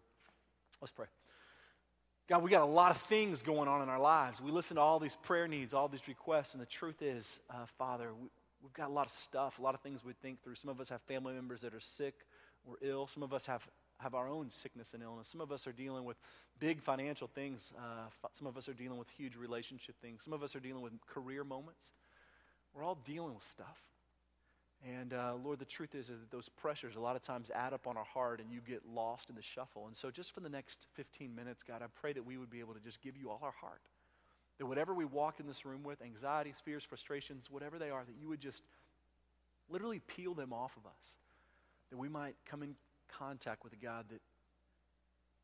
Let's 0.80 0.92
pray. 0.92 1.06
God, 2.28 2.42
we 2.42 2.50
got 2.50 2.62
a 2.62 2.66
lot 2.66 2.90
of 2.90 2.98
things 3.02 3.42
going 3.42 3.68
on 3.68 3.82
in 3.82 3.88
our 3.88 4.00
lives. 4.00 4.40
We 4.40 4.50
listen 4.50 4.76
to 4.76 4.80
all 4.82 4.98
these 4.98 5.16
prayer 5.22 5.48
needs, 5.48 5.74
all 5.74 5.88
these 5.88 6.06
requests, 6.08 6.54
and 6.54 6.62
the 6.62 6.66
truth 6.66 7.02
is, 7.02 7.40
uh, 7.50 7.66
Father, 7.78 8.10
we, 8.14 8.28
we've 8.62 8.72
got 8.72 8.88
a 8.88 8.92
lot 8.92 9.06
of 9.06 9.12
stuff, 9.12 9.58
a 9.58 9.62
lot 9.62 9.74
of 9.74 9.80
things 9.80 10.04
we 10.04 10.12
think 10.12 10.42
through. 10.42 10.54
Some 10.56 10.70
of 10.70 10.80
us 10.80 10.88
have 10.88 11.02
family 11.02 11.34
members 11.34 11.60
that 11.62 11.74
are 11.74 11.80
sick 11.80 12.14
we're 12.68 12.88
ill. 12.88 13.06
Some 13.06 13.22
of 13.22 13.32
us 13.32 13.46
have, 13.46 13.66
have 13.98 14.14
our 14.14 14.28
own 14.28 14.50
sickness 14.50 14.88
and 14.94 15.02
illness. 15.02 15.28
Some 15.28 15.40
of 15.40 15.50
us 15.52 15.66
are 15.66 15.72
dealing 15.72 16.04
with 16.04 16.16
big 16.58 16.82
financial 16.82 17.28
things. 17.28 17.72
Uh, 17.76 18.28
some 18.34 18.46
of 18.46 18.56
us 18.56 18.68
are 18.68 18.74
dealing 18.74 18.98
with 18.98 19.08
huge 19.16 19.36
relationship 19.36 19.96
things. 20.00 20.22
Some 20.22 20.32
of 20.32 20.42
us 20.42 20.54
are 20.54 20.60
dealing 20.60 20.82
with 20.82 20.92
career 21.06 21.44
moments. 21.44 21.92
We're 22.74 22.84
all 22.84 22.98
dealing 23.06 23.34
with 23.34 23.44
stuff. 23.44 23.78
And 24.86 25.12
uh, 25.12 25.34
Lord, 25.42 25.58
the 25.58 25.64
truth 25.64 25.94
is, 25.94 26.08
is 26.08 26.20
that 26.20 26.30
those 26.30 26.48
pressures 26.48 26.94
a 26.94 27.00
lot 27.00 27.16
of 27.16 27.22
times 27.22 27.50
add 27.52 27.72
up 27.72 27.88
on 27.88 27.96
our 27.96 28.04
heart 28.04 28.40
and 28.40 28.52
you 28.52 28.60
get 28.60 28.82
lost 28.86 29.28
in 29.28 29.34
the 29.34 29.42
shuffle. 29.42 29.88
And 29.88 29.96
so, 29.96 30.08
just 30.08 30.32
for 30.32 30.38
the 30.38 30.48
next 30.48 30.86
15 30.94 31.34
minutes, 31.34 31.64
God, 31.64 31.82
I 31.82 31.86
pray 32.00 32.12
that 32.12 32.24
we 32.24 32.36
would 32.36 32.50
be 32.50 32.60
able 32.60 32.74
to 32.74 32.80
just 32.80 33.02
give 33.02 33.16
you 33.16 33.28
all 33.28 33.40
our 33.42 33.54
heart. 33.60 33.80
That 34.58 34.66
whatever 34.66 34.94
we 34.94 35.04
walk 35.04 35.40
in 35.40 35.46
this 35.46 35.64
room 35.64 35.82
with, 35.84 36.02
anxieties, 36.02 36.56
fears, 36.64 36.82
frustrations, 36.82 37.48
whatever 37.50 37.78
they 37.78 37.90
are, 37.90 38.04
that 38.04 38.16
you 38.20 38.28
would 38.28 38.40
just 38.40 38.62
literally 39.68 40.00
peel 40.00 40.34
them 40.34 40.52
off 40.52 40.76
of 40.76 40.86
us 40.86 41.14
that 41.90 41.96
we 41.96 42.08
might 42.08 42.34
come 42.44 42.62
in 42.62 42.74
contact 43.08 43.64
with 43.64 43.72
a 43.72 43.76
God 43.76 44.06
that 44.10 44.20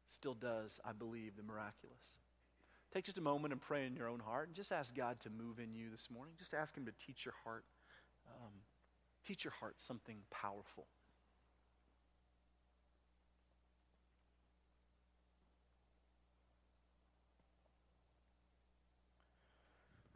still 0.08 0.34
does, 0.34 0.78
I 0.84 0.92
believe, 0.92 1.36
the 1.36 1.42
miraculous. 1.42 2.00
Take 2.92 3.04
just 3.04 3.18
a 3.18 3.22
moment 3.22 3.52
and 3.52 3.60
pray 3.60 3.86
in 3.86 3.96
your 3.96 4.08
own 4.08 4.20
heart 4.20 4.48
and 4.48 4.56
just 4.56 4.70
ask 4.70 4.94
God 4.94 5.18
to 5.20 5.30
move 5.30 5.58
in 5.58 5.74
you 5.74 5.90
this 5.90 6.08
morning. 6.12 6.34
Just 6.38 6.54
ask 6.54 6.76
Him 6.76 6.84
to 6.86 6.92
teach 7.04 7.24
your 7.24 7.34
heart, 7.42 7.64
um, 8.28 8.52
teach 9.26 9.44
your 9.44 9.52
heart 9.52 9.74
something 9.78 10.18
powerful. 10.30 10.86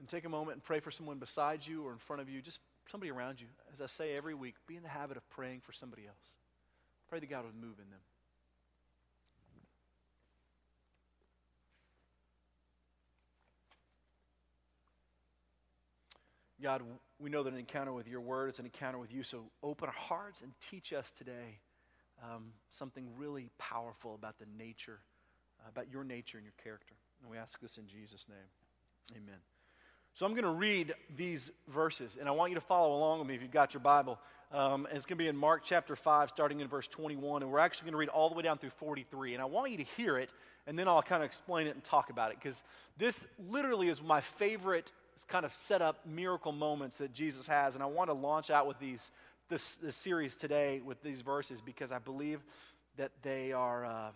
And 0.08 0.16
take 0.16 0.24
a 0.24 0.30
moment 0.30 0.54
and 0.54 0.64
pray 0.64 0.80
for 0.80 0.90
someone 0.90 1.18
beside 1.18 1.66
you 1.66 1.84
or 1.84 1.92
in 1.92 1.98
front 1.98 2.22
of 2.22 2.30
you. 2.30 2.40
Just 2.40 2.60
somebody 2.90 3.12
around 3.12 3.42
you. 3.42 3.46
As 3.74 3.82
I 3.82 3.86
say 3.88 4.16
every 4.16 4.34
week, 4.34 4.54
be 4.66 4.74
in 4.74 4.82
the 4.82 4.88
habit 4.88 5.18
of 5.18 5.28
praying 5.28 5.60
for 5.60 5.74
somebody 5.74 6.06
else. 6.06 6.16
Pray 7.10 7.20
that 7.20 7.28
God 7.28 7.44
would 7.44 7.54
move 7.54 7.74
in 7.78 7.90
them. 7.90 8.00
God, 16.62 16.82
we 17.18 17.28
know 17.28 17.42
that 17.42 17.52
an 17.52 17.58
encounter 17.58 17.92
with 17.92 18.08
your 18.08 18.22
word 18.22 18.48
is 18.48 18.58
an 18.58 18.64
encounter 18.64 18.98
with 18.98 19.12
you, 19.12 19.22
so 19.22 19.44
open 19.62 19.88
our 19.88 19.94
hearts 19.94 20.40
and 20.40 20.52
teach 20.70 20.94
us 20.94 21.12
today 21.18 21.60
um, 22.24 22.46
something 22.72 23.06
really 23.18 23.50
powerful 23.58 24.14
about 24.14 24.38
the 24.38 24.46
nature, 24.56 25.00
about 25.68 25.92
your 25.92 26.02
nature 26.02 26.38
and 26.38 26.46
your 26.46 26.54
character. 26.64 26.94
And 27.20 27.30
we 27.30 27.36
ask 27.36 27.60
this 27.60 27.76
in 27.76 27.86
Jesus' 27.86 28.26
name. 28.26 29.18
Amen. 29.22 29.38
So 30.18 30.26
I'm 30.26 30.32
going 30.32 30.42
to 30.42 30.50
read 30.50 30.94
these 31.16 31.52
verses, 31.68 32.16
and 32.18 32.28
I 32.28 32.32
want 32.32 32.50
you 32.50 32.56
to 32.56 32.60
follow 32.60 32.96
along 32.96 33.20
with 33.20 33.28
me 33.28 33.36
if 33.36 33.40
you've 33.40 33.52
got 33.52 33.72
your 33.72 33.80
Bible. 33.80 34.18
Um, 34.50 34.88
it's 34.90 35.06
going 35.06 35.16
to 35.16 35.22
be 35.22 35.28
in 35.28 35.36
Mark 35.36 35.62
chapter 35.62 35.94
5, 35.94 36.30
starting 36.30 36.58
in 36.58 36.66
verse 36.66 36.88
21, 36.88 37.44
and 37.44 37.52
we're 37.52 37.60
actually 37.60 37.84
going 37.84 37.92
to 37.92 37.98
read 37.98 38.08
all 38.08 38.28
the 38.28 38.34
way 38.34 38.42
down 38.42 38.58
through 38.58 38.70
43. 38.70 39.34
And 39.34 39.40
I 39.40 39.44
want 39.44 39.70
you 39.70 39.76
to 39.76 39.84
hear 39.96 40.18
it, 40.18 40.30
and 40.66 40.76
then 40.76 40.88
I'll 40.88 41.02
kind 41.02 41.22
of 41.22 41.26
explain 41.28 41.68
it 41.68 41.76
and 41.76 41.84
talk 41.84 42.10
about 42.10 42.32
it, 42.32 42.38
because 42.42 42.64
this 42.96 43.24
literally 43.48 43.90
is 43.90 44.02
my 44.02 44.20
favorite 44.20 44.90
kind 45.28 45.44
of 45.44 45.54
set 45.54 45.82
up 45.82 46.04
miracle 46.04 46.50
moments 46.50 46.96
that 46.96 47.12
Jesus 47.12 47.46
has. 47.46 47.76
And 47.76 47.82
I 47.84 47.86
want 47.86 48.10
to 48.10 48.14
launch 48.14 48.50
out 48.50 48.66
with 48.66 48.80
these, 48.80 49.12
this, 49.48 49.74
this 49.74 49.94
series 49.94 50.34
today 50.34 50.80
with 50.84 51.00
these 51.00 51.20
verses, 51.20 51.60
because 51.60 51.92
I 51.92 52.00
believe 52.00 52.42
that 52.96 53.12
they 53.22 53.52
are. 53.52 53.86
Uh, 53.86 54.10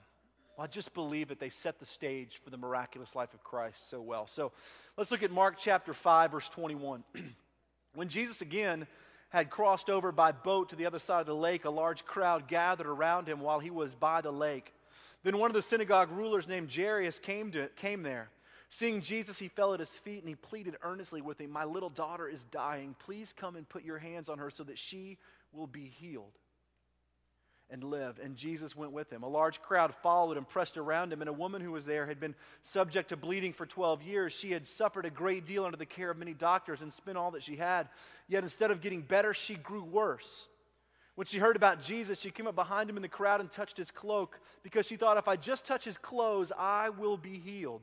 well, 0.57 0.65
I 0.65 0.69
just 0.69 0.93
believe 0.93 1.29
that 1.29 1.41
they 1.41 1.49
set 1.49 1.79
the 1.79 1.87
stage 1.87 2.41
for 2.45 2.51
the 2.51 2.57
miraculous 2.57 3.15
life 3.15 3.33
of 3.33 3.43
Christ 3.43 3.89
so 3.89 4.03
well. 4.03 4.27
So 4.27 4.53
let's 4.97 5.11
look 5.11 5.23
at 5.23 5.31
Mark 5.31 5.57
chapter 5.59 5.95
5, 5.95 6.33
verse 6.33 6.49
21. 6.51 7.05
when 7.95 8.09
Jesus 8.09 8.43
again 8.43 8.87
had 9.31 9.49
crossed 9.49 9.89
over 9.89 10.13
by 10.13 10.33
boat 10.33 10.69
to 10.69 10.77
the 10.77 10.85
other 10.85 10.99
side 10.99 11.21
of 11.21 11.27
the 11.27 11.35
lake, 11.35 11.65
a 11.65 11.71
large 11.71 12.05
crowd 12.05 12.49
gathered 12.49 12.87
around 12.87 13.29
him 13.29 13.41
while 13.41 13.61
he 13.61 13.71
was 13.71 13.95
by 13.95 14.21
the 14.21 14.31
lake. 14.31 14.75
Then 15.25 15.39
one 15.39 15.51
of 15.51 15.55
the 15.55 15.63
synagogue 15.63 16.11
rulers 16.11 16.47
named 16.47 16.71
Jairus 16.75 17.19
came, 17.19 17.51
to, 17.53 17.69
came 17.77 18.03
there. 18.03 18.29
Seeing 18.69 19.01
Jesus, 19.01 19.39
he 19.39 19.49
fell 19.49 19.73
at 19.73 19.81
his 19.81 19.91
feet 19.91 20.21
and 20.21 20.29
he 20.29 20.35
pleaded 20.35 20.77
earnestly 20.83 21.23
with 21.23 21.41
him, 21.41 21.51
My 21.51 21.65
little 21.65 21.91
daughter 21.91 22.29
is 22.29 22.45
dying. 22.45 22.95
Please 22.99 23.33
come 23.35 23.57
and 23.57 23.69
put 23.69 23.85
your 23.85 23.99
hands 23.99 24.29
on 24.29 24.39
her 24.39 24.51
so 24.51 24.65
that 24.65 24.79
she 24.79 25.19
will 25.53 25.67
be 25.67 25.85
healed 25.85 26.33
and 27.73 27.83
live. 27.83 28.21
And 28.23 28.37
Jesus 28.37 28.77
went 28.77 28.93
with 28.93 29.11
him. 29.11 29.23
A 29.23 29.29
large 29.29 29.61
crowd 29.63 29.95
followed 30.03 30.37
and 30.37 30.49
pressed 30.49 30.77
around 30.77 31.13
him, 31.13 31.23
and 31.23 31.29
a 31.29 31.33
woman 31.33 31.63
who 31.63 31.73
was 31.73 31.87
there 31.87 32.07
had 32.07 32.21
been 32.21 32.35
subject 32.63 33.09
to 33.09 33.17
bleeding 33.17 33.53
for 33.53 33.67
12 33.67 34.03
years. 34.03 34.33
She 34.33 34.53
had 34.53 34.67
suffered 34.67 35.07
a 35.07 35.11
great 35.11 35.47
deal 35.47 35.65
under 35.65 35.79
the 35.79 35.87
care 35.87 36.11
of 36.11 36.19
many 36.19 36.35
doctors 36.35 36.83
and 36.83 36.93
spent 36.93 37.17
all 37.17 37.33
that 37.33 37.43
she 37.43 37.57
had. 37.57 37.89
Yet 38.29 38.43
instead 38.43 38.71
of 38.71 38.81
getting 38.81 39.01
better, 39.01 39.35
she 39.35 39.55
grew 39.55 39.83
worse. 39.83 40.49
When 41.15 41.27
she 41.27 41.39
heard 41.39 41.57
about 41.57 41.83
Jesus, 41.83 42.21
she 42.21 42.31
came 42.31 42.47
up 42.47 42.55
behind 42.55 42.89
him 42.89 42.97
in 42.97 43.03
the 43.03 43.09
crowd 43.09 43.41
and 43.41 43.51
touched 43.51 43.77
his 43.77 43.91
cloak 43.91 44.39
because 44.63 44.87
she 44.87 44.97
thought, 44.97 45.19
if 45.19 45.29
I 45.29 45.37
just 45.37 45.67
touch 45.67 45.85
his 45.85 45.99
clothes, 45.99 46.53
I 46.57 46.91
will 46.91 47.17
be 47.17 47.39
healed. 47.39 47.83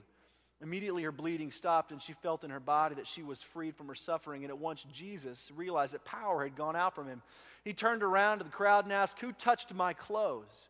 Immediately 0.61 1.03
her 1.03 1.11
bleeding 1.11 1.51
stopped, 1.51 1.91
and 1.91 2.01
she 2.01 2.13
felt 2.13 2.43
in 2.43 2.49
her 2.49 2.59
body 2.59 2.95
that 2.95 3.07
she 3.07 3.23
was 3.23 3.41
freed 3.41 3.75
from 3.75 3.87
her 3.87 3.95
suffering. 3.95 4.43
And 4.43 4.51
at 4.51 4.57
once 4.57 4.85
Jesus 4.91 5.51
realized 5.55 5.93
that 5.93 6.03
power 6.03 6.43
had 6.43 6.55
gone 6.55 6.75
out 6.75 6.95
from 6.95 7.07
him. 7.07 7.21
He 7.63 7.73
turned 7.73 8.03
around 8.03 8.39
to 8.39 8.43
the 8.43 8.49
crowd 8.49 8.83
and 8.83 8.93
asked, 8.93 9.19
Who 9.19 9.31
touched 9.31 9.73
my 9.73 9.93
clothes? 9.93 10.69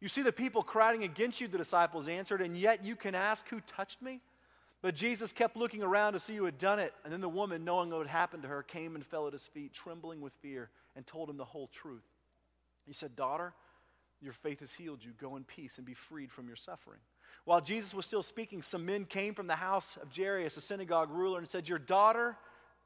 You 0.00 0.08
see 0.08 0.22
the 0.22 0.32
people 0.32 0.62
crowding 0.62 1.02
against 1.02 1.40
you, 1.40 1.48
the 1.48 1.58
disciples 1.58 2.08
answered, 2.08 2.40
and 2.40 2.56
yet 2.58 2.84
you 2.84 2.96
can 2.96 3.14
ask, 3.14 3.46
Who 3.48 3.60
touched 3.60 4.00
me? 4.00 4.20
But 4.80 4.94
Jesus 4.94 5.32
kept 5.32 5.56
looking 5.56 5.82
around 5.82 6.12
to 6.12 6.20
see 6.20 6.36
who 6.36 6.44
had 6.44 6.58
done 6.58 6.78
it. 6.78 6.92
And 7.04 7.12
then 7.12 7.22
the 7.22 7.28
woman, 7.28 7.64
knowing 7.64 7.88
what 7.88 8.06
had 8.06 8.06
happened 8.06 8.42
to 8.42 8.50
her, 8.50 8.62
came 8.62 8.94
and 8.94 9.06
fell 9.06 9.26
at 9.26 9.32
his 9.32 9.46
feet, 9.46 9.72
trembling 9.72 10.20
with 10.20 10.34
fear, 10.42 10.68
and 10.94 11.06
told 11.06 11.30
him 11.30 11.38
the 11.38 11.44
whole 11.44 11.68
truth. 11.68 12.04
He 12.86 12.92
said, 12.92 13.16
Daughter, 13.16 13.54
your 14.20 14.34
faith 14.34 14.60
has 14.60 14.74
healed 14.74 15.02
you. 15.02 15.12
Go 15.18 15.36
in 15.36 15.44
peace 15.44 15.78
and 15.78 15.86
be 15.86 15.94
freed 15.94 16.30
from 16.30 16.48
your 16.48 16.56
suffering. 16.56 17.00
While 17.44 17.60
Jesus 17.60 17.92
was 17.92 18.06
still 18.06 18.22
speaking, 18.22 18.62
some 18.62 18.86
men 18.86 19.04
came 19.04 19.34
from 19.34 19.46
the 19.46 19.56
house 19.56 19.98
of 20.00 20.14
Jairus, 20.14 20.56
a 20.56 20.62
synagogue 20.62 21.10
ruler, 21.10 21.38
and 21.38 21.48
said, 21.48 21.68
Your 21.68 21.78
daughter 21.78 22.36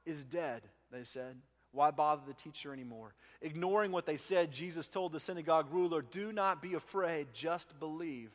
is 0.05 0.25
dead, 0.25 0.63
they 0.91 1.05
said. 1.05 1.37
Why 1.71 1.91
bother 1.91 2.23
the 2.27 2.35
teacher 2.35 2.73
anymore? 2.73 3.15
Ignoring 3.41 3.93
what 3.93 4.07
they 4.07 4.17
said, 4.17 4.51
Jesus 4.51 4.89
told 4.89 5.13
the 5.13 5.21
synagogue 5.21 5.67
ruler, 5.71 6.03
Do 6.03 6.33
not 6.33 6.63
be 6.63 6.75
afraid, 6.75 7.29
just 7.33 7.79
believe. 7.79 8.31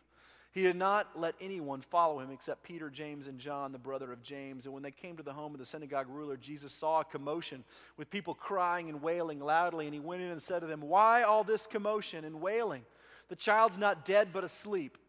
He 0.53 0.61
did 0.61 0.75
not 0.75 1.07
let 1.15 1.33
anyone 1.41 1.81
follow 1.81 2.19
him 2.19 2.29
except 2.29 2.61
Peter, 2.61 2.91
James, 2.91 3.25
and 3.25 3.39
John, 3.39 3.71
the 3.71 3.79
brother 3.79 4.13
of 4.13 4.21
James. 4.21 4.65
And 4.65 4.73
when 4.73 4.83
they 4.83 4.91
came 4.91 5.17
to 5.17 5.23
the 5.23 5.33
home 5.33 5.53
of 5.53 5.59
the 5.59 5.65
synagogue 5.65 6.05
ruler, 6.07 6.37
Jesus 6.37 6.71
saw 6.71 7.01
a 7.01 7.05
commotion 7.05 7.63
with 7.97 8.11
people 8.11 8.35
crying 8.35 8.87
and 8.87 9.01
wailing 9.01 9.39
loudly. 9.39 9.85
And 9.85 9.95
he 9.95 9.99
went 9.99 10.21
in 10.21 10.29
and 10.29 10.39
said 10.39 10.59
to 10.59 10.67
them, 10.67 10.81
Why 10.81 11.23
all 11.23 11.43
this 11.43 11.65
commotion 11.65 12.23
and 12.23 12.39
wailing? 12.39 12.83
The 13.29 13.35
child's 13.35 13.79
not 13.79 14.05
dead, 14.05 14.29
but 14.31 14.43
asleep. 14.43 14.99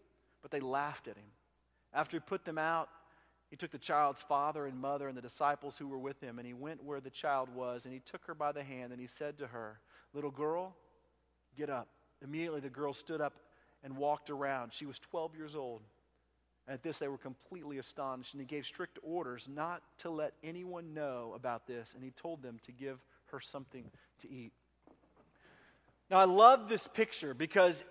But 0.44 0.50
they 0.50 0.60
laughed 0.60 1.08
at 1.08 1.16
him. 1.16 1.24
After 1.94 2.18
he 2.18 2.20
put 2.20 2.44
them 2.44 2.58
out, 2.58 2.90
he 3.48 3.56
took 3.56 3.70
the 3.70 3.78
child's 3.78 4.20
father 4.20 4.66
and 4.66 4.78
mother 4.78 5.08
and 5.08 5.16
the 5.16 5.22
disciples 5.22 5.78
who 5.78 5.88
were 5.88 5.98
with 5.98 6.20
him, 6.20 6.38
and 6.38 6.46
he 6.46 6.52
went 6.52 6.84
where 6.84 7.00
the 7.00 7.08
child 7.08 7.48
was, 7.48 7.86
and 7.86 7.94
he 7.94 8.00
took 8.00 8.26
her 8.26 8.34
by 8.34 8.52
the 8.52 8.62
hand, 8.62 8.92
and 8.92 9.00
he 9.00 9.06
said 9.06 9.38
to 9.38 9.46
her, 9.46 9.80
Little 10.12 10.30
girl, 10.30 10.76
get 11.56 11.70
up. 11.70 11.88
Immediately 12.22 12.60
the 12.60 12.68
girl 12.68 12.92
stood 12.92 13.22
up 13.22 13.32
and 13.82 13.96
walked 13.96 14.28
around. 14.28 14.74
She 14.74 14.84
was 14.84 14.98
12 14.98 15.34
years 15.34 15.56
old. 15.56 15.80
At 16.68 16.82
this, 16.82 16.98
they 16.98 17.08
were 17.08 17.16
completely 17.16 17.78
astonished, 17.78 18.34
and 18.34 18.40
he 18.40 18.46
gave 18.46 18.66
strict 18.66 18.98
orders 19.02 19.48
not 19.50 19.82
to 20.00 20.10
let 20.10 20.34
anyone 20.42 20.92
know 20.92 21.32
about 21.34 21.66
this, 21.66 21.92
and 21.94 22.04
he 22.04 22.10
told 22.10 22.42
them 22.42 22.58
to 22.64 22.72
give 22.72 22.98
her 23.26 23.40
something 23.40 23.90
to 24.20 24.30
eat. 24.30 24.52
Now, 26.10 26.18
I 26.18 26.24
love 26.24 26.68
this 26.68 26.86
picture 26.86 27.32
because 27.32 27.82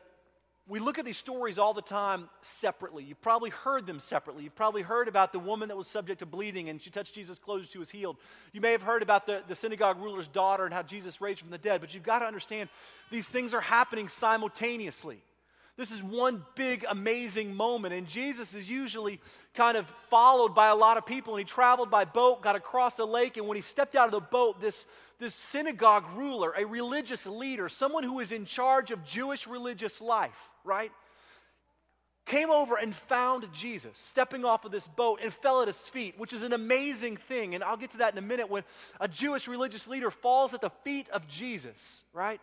we 0.67 0.79
look 0.79 0.97
at 0.97 1.03
these 1.03 1.17
stories 1.17 1.59
all 1.59 1.73
the 1.73 1.81
time 1.81 2.29
separately. 2.41 3.03
You've 3.03 3.21
probably 3.21 3.49
heard 3.49 3.85
them 3.85 3.99
separately. 3.99 4.45
You've 4.45 4.55
probably 4.55 4.81
heard 4.81 5.09
about 5.09 5.33
the 5.33 5.39
woman 5.39 5.67
that 5.67 5.75
was 5.75 5.87
subject 5.87 6.19
to 6.19 6.25
bleeding 6.25 6.69
and 6.69 6.81
she 6.81 6.89
touched 6.89 7.13
Jesus' 7.13 7.37
clothes 7.37 7.61
and 7.61 7.69
she 7.69 7.77
was 7.77 7.89
healed. 7.89 8.15
You 8.53 8.61
may 8.61 8.71
have 8.71 8.81
heard 8.81 9.03
about 9.03 9.25
the, 9.25 9.43
the 9.47 9.55
synagogue 9.55 9.99
ruler's 9.99 10.29
daughter 10.29 10.63
and 10.63 10.73
how 10.73 10.81
Jesus 10.81 11.19
raised 11.19 11.41
from 11.41 11.49
the 11.49 11.57
dead, 11.57 11.81
but 11.81 11.93
you've 11.93 12.03
got 12.03 12.19
to 12.19 12.25
understand 12.25 12.69
these 13.11 13.27
things 13.27 13.53
are 13.53 13.61
happening 13.61 14.07
simultaneously. 14.07 15.21
This 15.75 15.91
is 15.91 16.03
one 16.03 16.45
big, 16.55 16.85
amazing 16.87 17.55
moment. 17.55 17.95
And 17.95 18.07
Jesus 18.07 18.53
is 18.53 18.69
usually 18.69 19.19
kind 19.55 19.75
of 19.75 19.87
followed 20.09 20.53
by 20.53 20.67
a 20.67 20.75
lot 20.75 20.97
of 20.97 21.05
people. 21.05 21.33
And 21.33 21.39
he 21.39 21.45
traveled 21.45 21.89
by 21.89 22.05
boat, 22.05 22.43
got 22.43 22.55
across 22.55 22.95
the 22.95 23.07
lake. 23.07 23.37
And 23.37 23.47
when 23.47 23.55
he 23.55 23.63
stepped 23.63 23.95
out 23.95 24.05
of 24.05 24.11
the 24.11 24.19
boat, 24.19 24.61
this, 24.61 24.85
this 25.19 25.33
synagogue 25.33 26.05
ruler, 26.15 26.53
a 26.55 26.65
religious 26.65 27.25
leader, 27.25 27.69
someone 27.69 28.03
who 28.03 28.19
is 28.19 28.31
in 28.31 28.45
charge 28.45 28.91
of 28.91 29.03
Jewish 29.03 29.47
religious 29.47 29.99
life, 29.99 30.51
right? 30.63 30.91
Came 32.25 32.49
over 32.49 32.77
and 32.77 32.95
found 32.95 33.45
Jesus 33.53 33.97
stepping 33.97 34.45
off 34.45 34.63
of 34.63 34.71
this 34.71 34.87
boat 34.87 35.19
and 35.21 35.33
fell 35.33 35.61
at 35.61 35.67
his 35.67 35.77
feet, 35.77 36.15
which 36.17 36.31
is 36.31 36.41
an 36.41 36.53
amazing 36.53 37.17
thing. 37.17 37.53
And 37.53 37.63
I'll 37.63 37.77
get 37.77 37.91
to 37.91 37.97
that 37.97 38.13
in 38.13 38.17
a 38.17 38.21
minute 38.21 38.49
when 38.49 38.63
a 38.99 39.07
Jewish 39.07 39.47
religious 39.47 39.87
leader 39.87 40.09
falls 40.09 40.53
at 40.53 40.61
the 40.61 40.71
feet 40.83 41.09
of 41.09 41.27
Jesus, 41.27 42.03
right? 42.13 42.39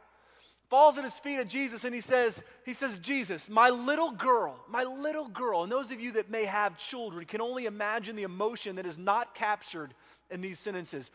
falls 0.71 0.97
at 0.97 1.05
his 1.05 1.19
feet 1.19 1.41
of 1.41 1.49
Jesus 1.49 1.85
and 1.85 1.93
he 1.93 2.01
says, 2.01 2.43
he 2.65 2.73
says, 2.73 2.99
Jesus, 3.01 3.51
my 3.51 3.69
little 3.71 4.13
girl, 4.13 4.57
my 4.69 4.85
little 4.85 5.27
girl. 5.27 5.65
And 5.65 5.71
those 5.71 5.91
of 5.91 6.01
you 6.01 6.13
that 6.13 6.31
may 6.31 6.45
have 6.45 6.79
children 6.79 7.27
can 7.27 7.41
only 7.41 7.67
imagine 7.67 8.15
the 8.15 8.23
emotion 8.23 8.77
that 8.77 8.87
is 8.87 8.97
not 8.97 9.35
captured 9.35 9.93
in 10.31 10.41
these 10.41 10.61
sentences. 10.61 11.11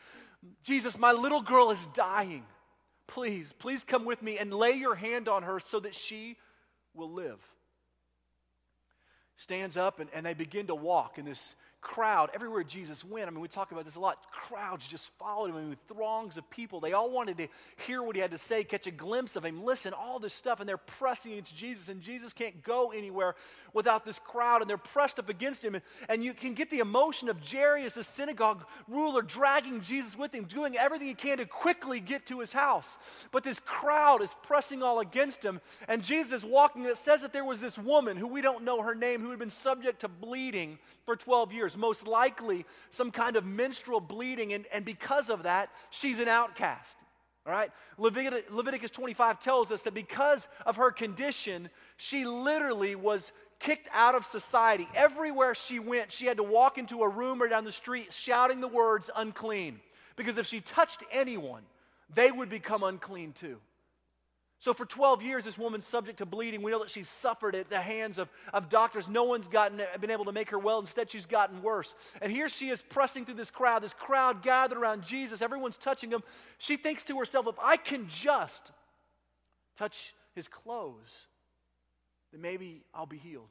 Jesus, 0.64 1.00
my 1.00 1.14
little 1.14 1.42
girl 1.42 1.72
is 1.72 1.88
dying. 1.94 2.44
Please, 3.08 3.54
please 3.58 3.84
come 3.84 4.04
with 4.04 4.22
me 4.22 4.38
and 4.38 4.54
lay 4.54 4.74
your 4.74 4.96
hand 4.96 5.30
on 5.30 5.44
her 5.44 5.62
so 5.62 5.80
that 5.80 5.96
she 5.96 6.36
will 6.96 7.12
live. 7.12 7.40
Stands 9.38 9.78
up 9.78 10.00
and, 10.00 10.10
and 10.14 10.26
they 10.26 10.34
begin 10.34 10.68
to 10.68 10.76
walk 10.76 11.18
in 11.18 11.26
this 11.26 11.56
crowd, 11.86 12.32
everywhere 12.34 12.64
Jesus 12.64 13.06
went, 13.06 13.28
I 13.28 13.30
mean, 13.30 13.42
we 13.42 13.48
talk 13.48 13.72
about 13.72 13.86
this 13.86 13.96
a 13.96 14.00
lot, 14.00 14.18
crowds 14.32 14.88
just 14.88 15.12
followed 15.20 15.52
him, 15.52 15.56
I 15.56 15.62
mean, 15.62 15.78
throngs 15.88 16.36
of 16.36 16.50
people. 16.50 16.80
They 16.80 16.94
all 16.94 17.12
wanted 17.12 17.38
to 17.38 17.48
hear 17.86 18.02
what 18.02 18.16
he 18.16 18.22
had 18.22 18.32
to 18.32 18.40
say, 18.40 18.64
catch 18.64 18.88
a 18.88 18.92
glimpse 18.92 19.36
of 19.36 19.46
him, 19.46 19.64
listen, 19.64 19.94
all 19.94 20.18
this 20.18 20.34
stuff, 20.34 20.60
and 20.60 20.68
they're 20.68 20.78
pressing 20.78 21.34
against 21.34 21.56
Jesus, 21.56 21.88
and 21.88 22.02
Jesus 22.02 22.34
can't 22.34 22.64
go 22.64 22.92
anywhere 22.92 23.36
without 23.72 24.04
this 24.04 24.18
crowd, 24.18 24.62
and 24.62 24.70
they're 24.70 24.78
pressed 24.78 25.20
up 25.20 25.30
against 25.30 25.64
him. 25.64 25.80
And, 26.10 26.26
you 26.26 26.34
can 26.34 26.56
get 26.56 26.72
the 26.72 26.80
emotion 26.80 27.30
of 27.30 27.38
Jairus, 27.40 27.94
the 27.94 28.04
synagogue 28.04 28.66
ruler, 28.88 29.22
dragging 29.22 29.82
Jesus 29.82 30.18
with 30.18 30.34
him, 30.34 30.46
doing 30.46 30.76
everything 30.76 31.08
he 31.08 31.14
can 31.14 31.38
to 31.38 31.46
quickly 31.46 32.00
get 32.00 32.26
to 32.26 32.40
his 32.40 32.52
house. 32.52 32.98
But 33.32 33.44
this 33.44 33.60
crowd 33.60 34.24
is 34.24 34.36
pressing 34.42 34.82
all 34.82 35.02
against 35.02 35.46
him, 35.46 35.62
and 35.88 36.02
Jesus 36.02 36.44
walking, 36.44 36.82
and 36.82 36.90
it 36.90 36.98
says 36.98 37.22
that 37.22 37.32
there 37.32 37.46
was 37.46 37.60
this 37.60 37.78
woman 37.78 38.18
who 38.18 38.28
we 38.28 38.42
don't 38.42 38.64
know 38.64 38.82
her 38.82 38.96
name, 38.96 39.22
who 39.22 39.30
had 39.30 39.38
been 39.38 39.52
subject 39.52 40.02
to 40.02 40.08
bleeding 40.08 40.80
for 41.06 41.16
12 41.16 41.54
years, 41.54 41.78
most 41.78 42.08
likely 42.08 42.66
some 42.90 43.12
kind 43.12 43.36
of 43.36 43.46
menstrual 43.46 44.00
bleeding, 44.00 44.54
and, 44.54 44.66
and 44.72 44.84
because 44.84 45.30
of 45.30 45.44
that, 45.44 45.70
she's 45.92 46.20
an 46.20 46.28
outcast. 46.28 46.96
All 47.46 47.54
right? 47.54 47.72
Leviticus, 47.98 48.52
Leviticus 48.52 48.92
25 48.92 49.40
tells 49.40 49.72
us 49.72 49.84
that 49.84 49.94
because 49.94 50.48
of 50.66 50.78
her 50.78 50.92
condition, 50.92 51.70
she 51.98 52.26
literally 52.26 52.96
was 52.96 53.32
kicked 53.60 53.88
out 53.94 54.16
of 54.16 54.26
society. 54.26 54.88
Everywhere 54.96 55.54
she 55.54 55.80
went, 55.80 56.12
she 56.12 56.26
had 56.26 56.38
to 56.38 56.44
walk 56.44 56.78
into 56.78 57.04
a 57.04 57.10
room 57.10 57.42
or 57.42 57.48
down 57.48 57.64
the 57.64 57.72
street 57.72 58.12
shouting 58.12 58.62
the 58.62 58.68
words 58.68 59.10
unclean. 59.16 59.80
Because 60.16 60.38
if 60.38 60.48
she 60.48 60.60
touched 60.60 61.04
anyone, 61.12 61.64
they 62.14 62.32
would 62.32 62.50
become 62.50 62.84
unclean 62.84 63.34
too. 63.34 63.58
So, 64.66 64.74
for 64.74 64.88
12 64.88 65.22
years, 65.22 65.44
this 65.44 65.60
woman's 65.60 65.86
subject 65.86 66.18
to 66.18 66.26
bleeding. 66.26 66.64
We 66.64 66.72
know 66.72 66.80
that 66.80 66.90
she's 66.90 67.08
suffered 67.08 67.54
at 67.54 67.70
the 67.70 67.80
hands 67.80 68.18
of, 68.18 68.30
of 68.52 68.68
doctors. 68.68 69.08
No 69.08 69.26
one's 69.26 69.48
gotten, 69.48 69.80
been 70.02 70.10
able 70.10 70.26
to 70.26 70.32
make 70.32 70.50
her 70.50 70.58
well. 70.58 70.80
Instead, 70.80 71.12
she's 71.12 71.28
gotten 71.28 71.62
worse. 71.62 71.94
And 72.20 72.32
here 72.32 72.50
she 72.50 72.70
is 72.70 72.82
pressing 72.82 73.26
through 73.26 73.36
this 73.36 73.52
crowd, 73.52 73.84
this 73.84 73.94
crowd 73.94 74.42
gathered 74.42 74.80
around 74.80 75.04
Jesus. 75.04 75.44
Everyone's 75.44 75.78
touching 75.78 76.10
him. 76.10 76.24
She 76.58 76.78
thinks 76.78 77.04
to 77.04 77.20
herself, 77.20 77.46
if 77.46 77.60
I 77.62 77.78
can 77.78 78.08
just 78.08 78.72
touch 79.78 80.16
his 80.34 80.48
clothes, 80.48 81.28
then 82.32 82.42
maybe 82.42 82.82
I'll 82.92 83.06
be 83.06 83.18
healed. 83.20 83.50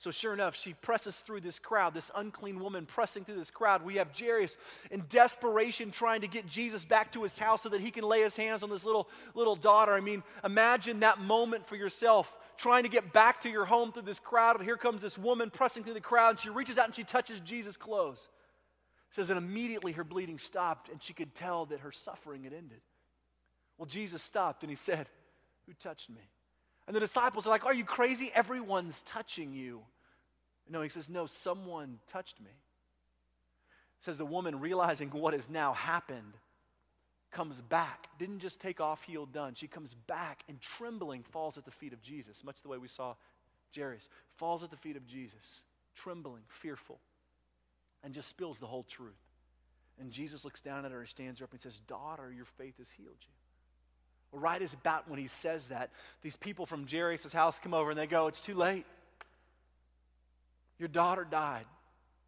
So, 0.00 0.12
sure 0.12 0.32
enough, 0.32 0.54
she 0.54 0.74
presses 0.74 1.16
through 1.16 1.40
this 1.40 1.58
crowd, 1.58 1.92
this 1.92 2.12
unclean 2.14 2.60
woman 2.60 2.86
pressing 2.86 3.24
through 3.24 3.34
this 3.34 3.50
crowd. 3.50 3.84
We 3.84 3.96
have 3.96 4.16
Jairus 4.16 4.56
in 4.92 5.02
desperation 5.08 5.90
trying 5.90 6.20
to 6.20 6.28
get 6.28 6.46
Jesus 6.46 6.84
back 6.84 7.10
to 7.12 7.24
his 7.24 7.36
house 7.36 7.62
so 7.62 7.68
that 7.70 7.80
he 7.80 7.90
can 7.90 8.04
lay 8.04 8.22
his 8.22 8.36
hands 8.36 8.62
on 8.62 8.70
this 8.70 8.84
little, 8.84 9.08
little 9.34 9.56
daughter. 9.56 9.92
I 9.92 10.00
mean, 10.00 10.22
imagine 10.44 11.00
that 11.00 11.20
moment 11.20 11.66
for 11.66 11.74
yourself, 11.74 12.32
trying 12.56 12.84
to 12.84 12.88
get 12.88 13.12
back 13.12 13.40
to 13.40 13.50
your 13.50 13.64
home 13.64 13.90
through 13.90 14.02
this 14.02 14.20
crowd. 14.20 14.54
And 14.54 14.64
here 14.64 14.76
comes 14.76 15.02
this 15.02 15.18
woman 15.18 15.50
pressing 15.50 15.82
through 15.82 15.94
the 15.94 16.00
crowd, 16.00 16.30
and 16.30 16.38
she 16.38 16.50
reaches 16.50 16.78
out 16.78 16.86
and 16.86 16.94
she 16.94 17.02
touches 17.02 17.40
Jesus' 17.40 17.76
clothes. 17.76 18.28
It 19.10 19.16
says 19.16 19.28
that 19.28 19.36
immediately 19.36 19.90
her 19.92 20.04
bleeding 20.04 20.38
stopped, 20.38 20.90
and 20.90 21.02
she 21.02 21.12
could 21.12 21.34
tell 21.34 21.66
that 21.66 21.80
her 21.80 21.90
suffering 21.90 22.44
had 22.44 22.52
ended. 22.52 22.82
Well, 23.78 23.86
Jesus 23.86 24.22
stopped 24.22 24.62
and 24.62 24.70
he 24.70 24.76
said, 24.76 25.08
Who 25.66 25.72
touched 25.72 26.08
me? 26.08 26.22
And 26.88 26.96
the 26.96 27.00
disciples 27.00 27.46
are 27.46 27.50
like, 27.50 27.66
Are 27.66 27.74
you 27.74 27.84
crazy? 27.84 28.32
Everyone's 28.34 29.02
touching 29.02 29.52
you. 29.52 29.82
No, 30.68 30.80
he 30.80 30.88
says, 30.88 31.08
No, 31.08 31.26
someone 31.26 31.98
touched 32.08 32.40
me. 32.40 32.50
It 34.00 34.04
says 34.04 34.16
the 34.16 34.24
woman, 34.24 34.58
realizing 34.58 35.10
what 35.10 35.34
has 35.34 35.50
now 35.50 35.74
happened, 35.74 36.32
comes 37.30 37.60
back. 37.60 38.08
Didn't 38.18 38.38
just 38.38 38.58
take 38.58 38.80
off 38.80 39.02
healed 39.02 39.32
done. 39.32 39.54
She 39.54 39.66
comes 39.66 39.94
back 40.06 40.44
and 40.48 40.58
trembling 40.60 41.24
falls 41.30 41.58
at 41.58 41.66
the 41.66 41.70
feet 41.70 41.92
of 41.92 42.00
Jesus, 42.00 42.42
much 42.42 42.62
the 42.62 42.68
way 42.68 42.78
we 42.78 42.88
saw 42.88 43.14
Jairus. 43.76 44.08
Falls 44.36 44.62
at 44.62 44.70
the 44.70 44.76
feet 44.76 44.96
of 44.96 45.06
Jesus, 45.06 45.62
trembling, 45.94 46.42
fearful. 46.48 47.00
and 48.02 48.14
just 48.14 48.28
spills 48.28 48.60
the 48.60 48.66
whole 48.66 48.84
truth. 48.84 49.18
And 50.00 50.12
Jesus 50.12 50.44
looks 50.44 50.60
down 50.60 50.84
at 50.86 50.92
her, 50.92 51.02
he 51.02 51.08
stands 51.08 51.40
her 51.40 51.44
up 51.44 51.52
and 51.52 51.60
says, 51.60 51.80
Daughter, 51.86 52.32
your 52.34 52.44
faith 52.44 52.78
has 52.78 52.88
healed 52.92 53.18
you. 53.20 53.34
Right 54.32 54.60
as 54.60 54.72
about 54.72 55.08
when 55.08 55.18
he 55.18 55.26
says 55.26 55.68
that, 55.68 55.90
these 56.22 56.36
people 56.36 56.66
from 56.66 56.86
Jairus' 56.86 57.32
house 57.32 57.58
come 57.58 57.72
over 57.72 57.90
and 57.90 57.98
they 57.98 58.06
go, 58.06 58.26
It's 58.26 58.40
too 58.40 58.54
late. 58.54 58.84
Your 60.78 60.88
daughter 60.88 61.26
died. 61.28 61.64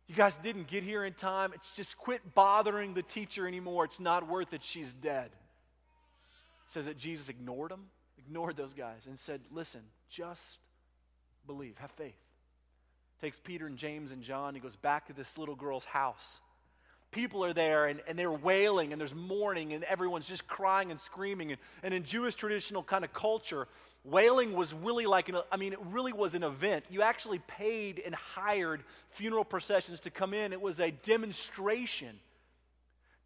You 0.09 0.17
guys 0.17 0.37
didn't 0.39 0.67
get 0.67 0.83
here 0.83 1.05
in 1.05 1.13
time. 1.13 1.53
It's 1.55 1.71
just 1.71 1.97
quit 1.97 2.35
bothering 2.35 2.95
the 2.95 3.03
teacher 3.03 3.47
anymore. 3.47 3.85
It's 3.85 4.01
not 4.01 4.29
worth 4.29 4.53
it. 4.53 4.65
She's 4.65 4.93
dead. 4.93 5.27
It 5.27 6.73
says 6.73 6.87
that 6.87 6.99
Jesus 6.99 7.29
ignored 7.29 7.71
them, 7.71 7.87
ignored 8.19 8.57
those 8.57 8.75
guys, 8.75 9.07
and 9.07 9.19
said, 9.19 9.41
Listen, 9.53 9.83
just 10.09 10.59
believe, 11.47 11.77
have 11.79 11.93
faith. 11.93 12.17
Takes 13.21 13.39
Peter 13.39 13.67
and 13.67 13.77
James 13.77 14.11
and 14.13 14.23
John, 14.23 14.55
he 14.55 14.61
goes 14.61 14.77
back 14.77 15.07
to 15.09 15.13
this 15.13 15.37
little 15.37 15.55
girl's 15.55 15.85
house. 15.85 16.41
People 17.11 17.45
are 17.45 17.53
there 17.53 17.87
and, 17.87 18.01
and 18.07 18.19
they're 18.19 18.31
wailing 18.31 18.93
and 18.93 19.01
there's 19.01 19.15
mourning 19.15 19.73
and 19.73 19.83
everyone's 19.85 20.27
just 20.27 20.47
crying 20.47 20.91
and 20.91 21.01
screaming. 21.01 21.53
And, 21.53 21.61
and 21.83 21.95
in 21.95 22.05
Jewish 22.05 22.35
traditional 22.35 22.83
kind 22.83 23.05
of 23.05 23.13
culture, 23.13 23.67
Wailing 24.05 24.55
was 24.55 24.73
really 24.73 25.05
like, 25.05 25.29
an, 25.29 25.37
I 25.53 25.59
mean, 25.59 25.75
it 25.75 25.79
really 25.91 26.15
was 26.15 26.35
an 26.35 26.43
event. 26.43 26.87
You 26.89 27.03
actually 27.03 27.39
paid 27.41 28.01
and 28.05 28.15
hired 28.15 28.83
funeral 29.11 29.45
processions 29.45 30.01
to 30.01 30.11
come 30.11 30.33
in, 30.33 30.53
it 30.53 30.61
was 30.61 30.81
a 30.81 30.91
demonstration. 30.91 32.19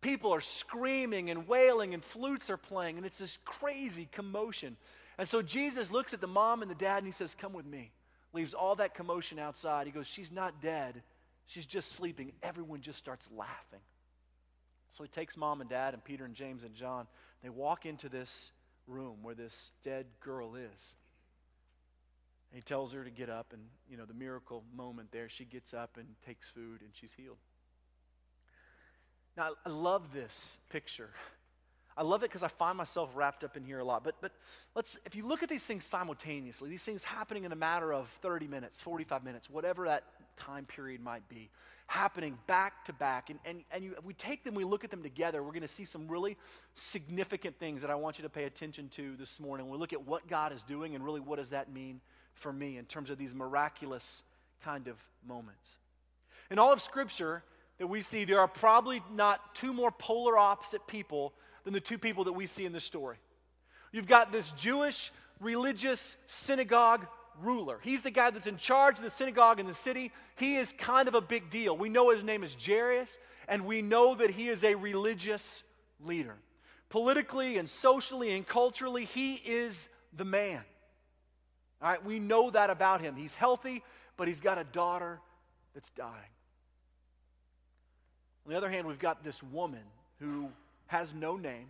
People 0.00 0.34
are 0.34 0.40
screaming 0.40 1.30
and 1.30 1.46
wailing, 1.46 1.94
and 1.94 2.04
flutes 2.04 2.50
are 2.50 2.56
playing, 2.56 2.96
and 2.96 3.06
it's 3.06 3.18
this 3.18 3.38
crazy 3.44 4.08
commotion. 4.10 4.76
And 5.16 5.28
so 5.28 5.42
Jesus 5.42 5.92
looks 5.92 6.12
at 6.12 6.20
the 6.20 6.26
mom 6.26 6.60
and 6.60 6.70
the 6.70 6.74
dad 6.74 6.98
and 6.98 7.06
he 7.06 7.12
says, 7.12 7.36
Come 7.38 7.52
with 7.52 7.64
me. 7.64 7.92
Leaves 8.32 8.52
all 8.52 8.74
that 8.76 8.94
commotion 8.94 9.38
outside. 9.38 9.86
He 9.86 9.92
goes, 9.92 10.08
She's 10.08 10.32
not 10.32 10.60
dead, 10.60 11.02
she's 11.46 11.66
just 11.66 11.92
sleeping. 11.92 12.32
Everyone 12.42 12.80
just 12.80 12.98
starts 12.98 13.26
laughing. 13.36 13.80
So 14.92 15.02
he 15.02 15.08
takes 15.08 15.36
mom 15.36 15.60
and 15.60 15.68
dad 15.68 15.94
and 15.94 16.04
Peter 16.04 16.24
and 16.24 16.34
James 16.34 16.62
and 16.62 16.74
John. 16.74 17.06
They 17.42 17.48
walk 17.48 17.84
into 17.84 18.08
this 18.08 18.52
room 18.86 19.18
where 19.22 19.34
this 19.34 19.72
dead 19.82 20.06
girl 20.20 20.54
is. 20.54 20.94
And 22.50 22.56
he 22.56 22.62
tells 22.62 22.92
her 22.92 23.02
to 23.02 23.10
get 23.10 23.28
up, 23.28 23.52
and, 23.52 23.62
you 23.90 23.96
know, 23.96 24.04
the 24.04 24.14
miracle 24.14 24.62
moment 24.74 25.10
there, 25.10 25.28
she 25.28 25.44
gets 25.44 25.74
up 25.74 25.96
and 25.96 26.06
takes 26.24 26.48
food, 26.48 26.80
and 26.82 26.90
she's 26.92 27.10
healed. 27.16 27.38
Now, 29.36 29.50
I 29.66 29.68
love 29.68 30.12
this 30.12 30.58
picture. 30.70 31.10
I 31.96 32.02
love 32.02 32.22
it 32.22 32.30
because 32.30 32.44
I 32.44 32.48
find 32.48 32.78
myself 32.78 33.10
wrapped 33.14 33.42
up 33.42 33.56
in 33.56 33.64
here 33.64 33.80
a 33.80 33.84
lot. 33.84 34.04
But, 34.04 34.16
but 34.20 34.32
let's, 34.74 34.98
if 35.04 35.16
you 35.16 35.26
look 35.26 35.42
at 35.42 35.48
these 35.48 35.64
things 35.64 35.84
simultaneously, 35.84 36.68
these 36.68 36.84
things 36.84 37.02
happening 37.02 37.44
in 37.44 37.52
a 37.52 37.56
matter 37.56 37.92
of 37.92 38.08
30 38.22 38.46
minutes, 38.46 38.80
45 38.80 39.24
minutes, 39.24 39.50
whatever 39.50 39.86
that 39.86 40.04
time 40.36 40.64
period 40.64 41.00
might 41.00 41.28
be, 41.28 41.50
happening 41.86 42.38
back 42.46 42.84
to 42.86 42.92
back. 42.92 43.30
And, 43.30 43.38
and, 43.44 43.62
and 43.70 43.84
you, 43.84 43.94
if 43.98 44.04
we 44.04 44.14
take 44.14 44.44
them, 44.44 44.54
we 44.54 44.64
look 44.64 44.84
at 44.84 44.90
them 44.90 45.02
together, 45.02 45.42
we're 45.42 45.50
going 45.50 45.62
to 45.62 45.68
see 45.68 45.84
some 45.84 46.08
really 46.08 46.36
significant 46.74 47.58
things 47.58 47.82
that 47.82 47.90
I 47.90 47.94
want 47.94 48.18
you 48.18 48.22
to 48.22 48.28
pay 48.28 48.44
attention 48.44 48.88
to 48.90 49.16
this 49.16 49.38
morning. 49.38 49.68
We 49.68 49.78
look 49.78 49.92
at 49.92 50.06
what 50.06 50.28
God 50.28 50.52
is 50.52 50.62
doing 50.62 50.94
and 50.94 51.04
really 51.04 51.20
what 51.20 51.38
does 51.38 51.50
that 51.50 51.72
mean 51.72 52.00
for 52.34 52.52
me 52.52 52.78
in 52.78 52.84
terms 52.84 53.10
of 53.10 53.18
these 53.18 53.34
miraculous 53.34 54.22
kind 54.64 54.88
of 54.88 54.96
moments. 55.26 55.68
In 56.50 56.58
all 56.58 56.72
of 56.72 56.80
Scripture 56.80 57.42
that 57.78 57.86
we 57.86 58.02
see, 58.02 58.24
there 58.24 58.40
are 58.40 58.48
probably 58.48 59.02
not 59.12 59.54
two 59.54 59.72
more 59.72 59.90
polar 59.90 60.38
opposite 60.38 60.86
people 60.86 61.32
than 61.64 61.72
the 61.72 61.80
two 61.80 61.98
people 61.98 62.24
that 62.24 62.32
we 62.32 62.46
see 62.46 62.64
in 62.64 62.72
this 62.72 62.84
story. 62.84 63.16
You've 63.92 64.06
got 64.06 64.32
this 64.32 64.50
Jewish 64.52 65.12
religious 65.40 66.16
synagogue 66.26 67.06
ruler. 67.42 67.78
He's 67.82 68.02
the 68.02 68.10
guy 68.10 68.30
that's 68.30 68.46
in 68.46 68.56
charge 68.56 68.98
of 68.98 69.04
the 69.04 69.10
synagogue 69.10 69.60
in 69.60 69.66
the 69.66 69.74
city. 69.74 70.12
He 70.36 70.56
is 70.56 70.72
kind 70.72 71.08
of 71.08 71.14
a 71.14 71.20
big 71.20 71.50
deal. 71.50 71.76
We 71.76 71.88
know 71.88 72.10
his 72.10 72.22
name 72.22 72.42
is 72.42 72.56
Jairus, 72.64 73.18
and 73.48 73.64
we 73.64 73.82
know 73.82 74.14
that 74.14 74.30
he 74.30 74.48
is 74.48 74.64
a 74.64 74.74
religious 74.74 75.62
leader. 76.00 76.36
Politically 76.88 77.58
and 77.58 77.68
socially 77.68 78.32
and 78.32 78.46
culturally, 78.46 79.04
he 79.04 79.34
is 79.34 79.88
the 80.16 80.24
man. 80.24 80.60
All 81.82 81.90
right, 81.90 82.04
we 82.04 82.18
know 82.18 82.50
that 82.50 82.70
about 82.70 83.00
him. 83.00 83.16
He's 83.16 83.34
healthy, 83.34 83.82
but 84.16 84.28
he's 84.28 84.40
got 84.40 84.58
a 84.58 84.64
daughter 84.64 85.20
that's 85.74 85.90
dying. 85.90 86.12
On 88.46 88.52
the 88.52 88.56
other 88.56 88.70
hand, 88.70 88.86
we've 88.86 88.98
got 88.98 89.24
this 89.24 89.42
woman 89.42 89.82
who 90.20 90.48
has 90.86 91.12
no 91.14 91.36
name, 91.36 91.66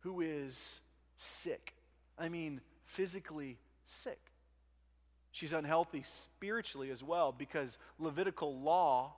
who 0.00 0.20
is 0.20 0.80
sick. 1.16 1.72
I 2.18 2.28
mean, 2.28 2.60
physically 2.84 3.58
sick. 3.84 4.18
She's 5.38 5.52
unhealthy 5.52 6.02
spiritually 6.04 6.90
as 6.90 7.00
well 7.00 7.30
because 7.30 7.78
Levitical 8.00 8.58
law 8.58 9.12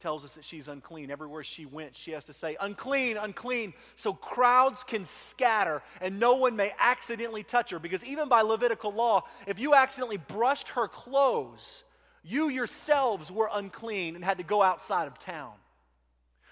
tells 0.00 0.24
us 0.24 0.34
that 0.34 0.44
she's 0.44 0.66
unclean. 0.66 1.08
Everywhere 1.08 1.44
she 1.44 1.66
went, 1.66 1.94
she 1.94 2.10
has 2.10 2.24
to 2.24 2.32
say, 2.32 2.56
unclean, 2.60 3.16
unclean, 3.16 3.72
so 3.94 4.12
crowds 4.12 4.82
can 4.82 5.04
scatter 5.04 5.82
and 6.00 6.18
no 6.18 6.34
one 6.34 6.56
may 6.56 6.72
accidentally 6.80 7.44
touch 7.44 7.70
her. 7.70 7.78
Because 7.78 8.04
even 8.04 8.28
by 8.28 8.40
Levitical 8.42 8.92
law, 8.92 9.22
if 9.46 9.60
you 9.60 9.72
accidentally 9.72 10.16
brushed 10.16 10.70
her 10.70 10.88
clothes, 10.88 11.84
you 12.24 12.48
yourselves 12.48 13.30
were 13.30 13.48
unclean 13.52 14.16
and 14.16 14.24
had 14.24 14.38
to 14.38 14.44
go 14.44 14.62
outside 14.62 15.06
of 15.06 15.20
town. 15.20 15.52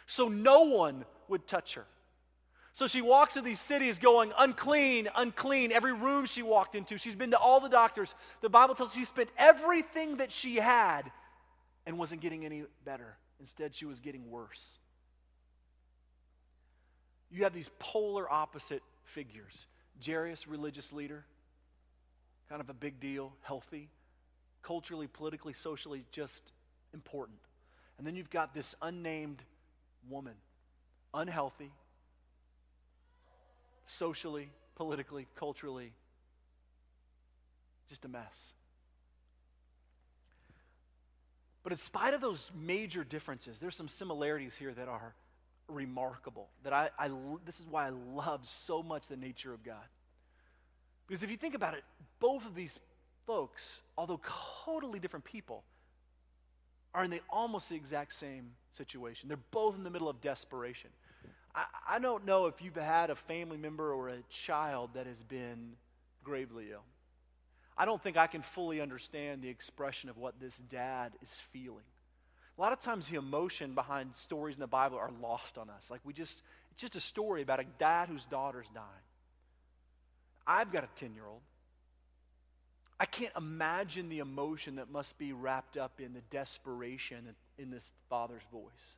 So 0.07 0.29
no 0.29 0.63
one 0.63 1.05
would 1.27 1.49
touch 1.49 1.75
her. 1.75 1.87
So 2.79 2.87
she 2.87 3.03
walks 3.03 3.35
to 3.35 3.41
these 3.41 3.59
cities 3.59 3.99
going, 3.99 4.31
unclean, 4.39 5.09
unclean. 5.17 5.73
Every 5.73 5.93
room 5.93 6.27
she 6.27 6.45
walked 6.45 6.77
into, 6.77 6.97
she's 6.97 7.17
been 7.17 7.33
to 7.33 7.37
all 7.37 7.59
the 7.59 7.69
doctors. 7.69 8.15
The 8.41 8.49
Bible 8.49 8.77
tells 8.77 8.91
us 8.91 8.95
she 8.95 9.05
spent 9.05 9.31
everything 9.37 10.19
that 10.19 10.31
she 10.31 10.55
had 10.55 11.11
and 11.87 11.99
wasn't 11.99 12.21
getting 12.21 12.45
any 12.45 12.63
better. 12.85 13.17
Instead, 13.41 13.75
she 13.75 13.85
was 13.85 13.99
getting 13.99 14.31
worse. 14.31 14.79
You 17.33 17.43
have 17.43 17.53
these 17.53 17.69
polar 17.81 18.31
opposite 18.31 18.85
figures 19.07 19.67
Jairus, 20.07 20.47
religious 20.47 20.93
leader, 20.93 21.25
kind 22.49 22.61
of 22.61 22.71
a 22.71 22.75
big 22.75 23.01
deal, 23.01 23.33
healthy, 23.43 23.89
culturally, 24.63 25.09
politically, 25.09 25.53
socially, 25.53 26.05
just 26.13 26.45
important. 26.95 27.41
And 27.99 28.07
then 28.07 28.15
you've 28.15 28.31
got 28.31 28.55
this 28.55 28.77
unnamed 28.81 29.43
woman, 30.09 30.35
unhealthy, 31.13 31.73
socially, 33.89 34.51
politically, 34.77 35.27
culturally, 35.37 35.93
just 37.89 38.05
a 38.05 38.09
mess. 38.09 38.53
But 41.63 41.73
in 41.73 41.79
spite 41.79 42.15
of 42.15 42.21
those 42.21 42.51
major 42.55 43.05
differences, 43.05 43.59
there's 43.59 43.77
some 43.77 43.89
similarities 43.89 44.57
here 44.57 44.73
that 44.73 44.89
are 44.89 45.15
remarkable. 45.69 46.49
That 46.65 46.73
I, 46.73 46.91
I, 46.99 47.11
this 47.45 47.61
is 47.61 47.67
why 47.69 47.87
I 47.87 47.91
love 47.91 48.47
so 48.47 48.83
much 48.83 49.09
the 49.09 49.17
nature 49.17 49.53
of 49.53 49.63
God. 49.63 49.85
Because 51.07 51.23
if 51.23 51.31
you 51.31 51.37
think 51.37 51.55
about 51.55 51.75
it, 51.75 51.85
both 52.21 52.47
of 52.47 52.55
these 52.55 52.79
folks, 53.27 53.81
although 53.97 54.21
totally 54.65 54.99
different 54.99 55.25
people, 55.25 55.63
are 56.95 57.05
in 57.05 57.11
the 57.11 57.21
almost 57.29 57.69
the 57.69 57.77
exact 57.77 58.15
same 58.15 58.53
situation. 58.73 59.29
They're 59.29 59.39
both 59.51 59.77
in 59.77 59.85
the 59.85 59.91
middle 59.91 60.09
of 60.09 60.21
desperation. 60.21 60.91
I, 61.55 61.99
don't 61.99 62.25
know 62.25 62.47
if 62.47 62.63
you've 62.63 62.77
had 62.77 63.11
a 63.11 63.17
family 63.17 63.57
member 63.57 63.93
or 63.93 64.09
a 64.09 64.23
child 64.29 64.91
that 64.95 65.07
has 65.07 65.23
been 65.23 65.73
gravely 66.23 66.67
ill. 66.73 66.85
I 67.77 67.85
don't 67.85 68.03
think 68.03 68.17
I 68.17 68.27
can 68.27 68.43
fully 68.43 68.81
understand 68.81 69.43
the 69.43 69.49
expression 69.49 70.09
of 70.09 70.19
what 70.19 70.41
this 70.41 70.57
dad 70.71 71.13
is 71.23 71.31
feeling. 71.53 71.85
A 72.57 72.61
lot 72.61 72.73
of 72.73 72.81
times, 72.81 73.09
the 73.09 73.17
emotion 73.17 73.75
behind 73.75 74.17
stories 74.17 74.57
in 74.57 74.61
the 74.61 74.67
Bible 74.67 74.99
are 74.99 75.11
lost 75.23 75.59
on 75.59 75.71
us. 75.71 75.91
Like, 75.91 76.01
we 76.05 76.13
just, 76.13 76.43
it's 76.73 76.81
just 76.81 76.97
a 76.97 77.01
story 77.01 77.43
about 77.43 77.61
a 77.61 77.65
dad 77.79 78.09
whose 78.09 78.25
daughter's 78.25 78.67
dying. 78.75 78.87
I've 80.47 80.73
got 80.73 80.83
a 80.83 80.89
10 80.97 81.15
year 81.15 81.27
old. 81.27 81.43
I 82.99 83.05
can't 83.07 83.33
imagine 83.37 84.09
the 84.09 84.19
emotion 84.19 84.77
that 84.77 84.91
must 84.91 85.19
be 85.19 85.33
wrapped 85.33 85.77
up 85.77 86.01
in 86.01 86.15
the 86.15 86.23
desperation 86.31 87.37
in 87.57 87.71
this 87.71 87.93
father's 88.11 88.43
voice. 88.51 88.97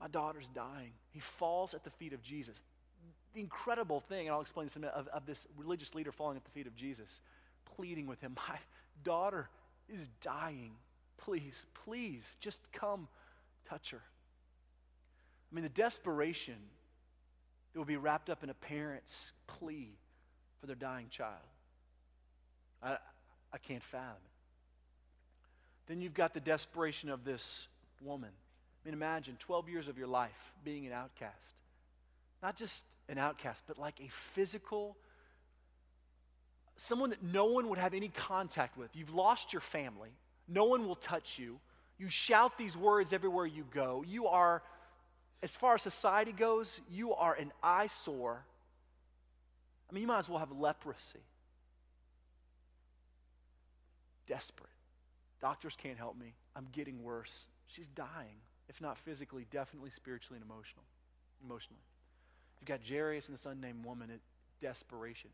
My 0.00 0.08
daughter's 0.08 0.48
dying. 0.54 0.92
He 1.10 1.20
falls 1.20 1.74
at 1.74 1.84
the 1.84 1.90
feet 1.90 2.12
of 2.12 2.22
Jesus. 2.22 2.56
The 3.34 3.40
incredible 3.40 4.00
thing, 4.00 4.26
and 4.26 4.34
I'll 4.34 4.40
explain 4.40 4.66
this 4.66 4.76
in 4.76 4.82
a 4.82 4.86
minute, 4.86 4.96
of, 4.96 5.08
of 5.08 5.26
this 5.26 5.46
religious 5.56 5.94
leader 5.94 6.12
falling 6.12 6.36
at 6.36 6.44
the 6.44 6.50
feet 6.50 6.66
of 6.66 6.76
Jesus, 6.76 7.20
pleading 7.76 8.06
with 8.06 8.20
him, 8.20 8.36
My 8.48 8.58
daughter 9.04 9.48
is 9.88 10.08
dying. 10.20 10.72
Please, 11.16 11.66
please, 11.84 12.24
just 12.40 12.60
come 12.72 13.08
touch 13.68 13.90
her. 13.90 14.00
I 15.50 15.54
mean, 15.54 15.62
the 15.62 15.70
desperation 15.70 16.56
that 17.72 17.78
will 17.78 17.86
be 17.86 17.96
wrapped 17.96 18.30
up 18.30 18.42
in 18.42 18.50
a 18.50 18.54
parent's 18.54 19.32
plea 19.46 19.90
for 20.60 20.66
their 20.66 20.76
dying 20.76 21.06
child. 21.10 21.34
I, 22.82 22.98
I 23.52 23.58
can't 23.58 23.82
fathom 23.82 24.16
it. 24.24 24.30
Then 25.88 26.00
you've 26.00 26.14
got 26.14 26.34
the 26.34 26.40
desperation 26.40 27.08
of 27.08 27.24
this 27.24 27.66
woman 28.02 28.30
Mean, 28.88 28.94
imagine 28.94 29.36
12 29.38 29.68
years 29.68 29.88
of 29.88 29.98
your 29.98 30.06
life 30.06 30.54
being 30.64 30.86
an 30.86 30.94
outcast. 30.94 31.34
Not 32.42 32.56
just 32.56 32.84
an 33.10 33.18
outcast, 33.18 33.64
but 33.66 33.78
like 33.78 34.00
a 34.00 34.08
physical, 34.32 34.96
someone 36.78 37.10
that 37.10 37.22
no 37.22 37.44
one 37.44 37.68
would 37.68 37.78
have 37.78 37.92
any 37.92 38.08
contact 38.08 38.78
with. 38.78 38.88
You've 38.96 39.12
lost 39.12 39.52
your 39.52 39.60
family. 39.60 40.08
No 40.48 40.64
one 40.64 40.86
will 40.86 40.96
touch 40.96 41.38
you. 41.38 41.60
You 41.98 42.08
shout 42.08 42.56
these 42.56 42.78
words 42.78 43.12
everywhere 43.12 43.44
you 43.44 43.66
go. 43.74 44.02
You 44.08 44.28
are, 44.28 44.62
as 45.42 45.54
far 45.54 45.74
as 45.74 45.82
society 45.82 46.32
goes, 46.32 46.80
you 46.90 47.12
are 47.12 47.34
an 47.34 47.52
eyesore. 47.62 48.42
I 49.90 49.92
mean, 49.92 50.00
you 50.00 50.08
might 50.08 50.20
as 50.20 50.30
well 50.30 50.38
have 50.38 50.50
leprosy. 50.50 51.20
Desperate. 54.26 54.70
Doctors 55.42 55.76
can't 55.76 55.98
help 55.98 56.18
me. 56.18 56.32
I'm 56.56 56.68
getting 56.72 57.02
worse. 57.02 57.44
She's 57.66 57.86
dying, 57.88 58.38
if 58.68 58.80
not 58.80 58.98
physically, 58.98 59.46
definitely 59.50 59.90
spiritually 59.90 60.40
and 60.40 60.50
emotional, 60.50 60.84
emotionally. 61.44 61.80
You've 62.60 62.68
got 62.68 62.80
Jairus 62.86 63.28
and 63.28 63.36
this 63.36 63.46
unnamed 63.46 63.84
woman 63.84 64.10
at 64.10 64.20
desperation. 64.60 65.30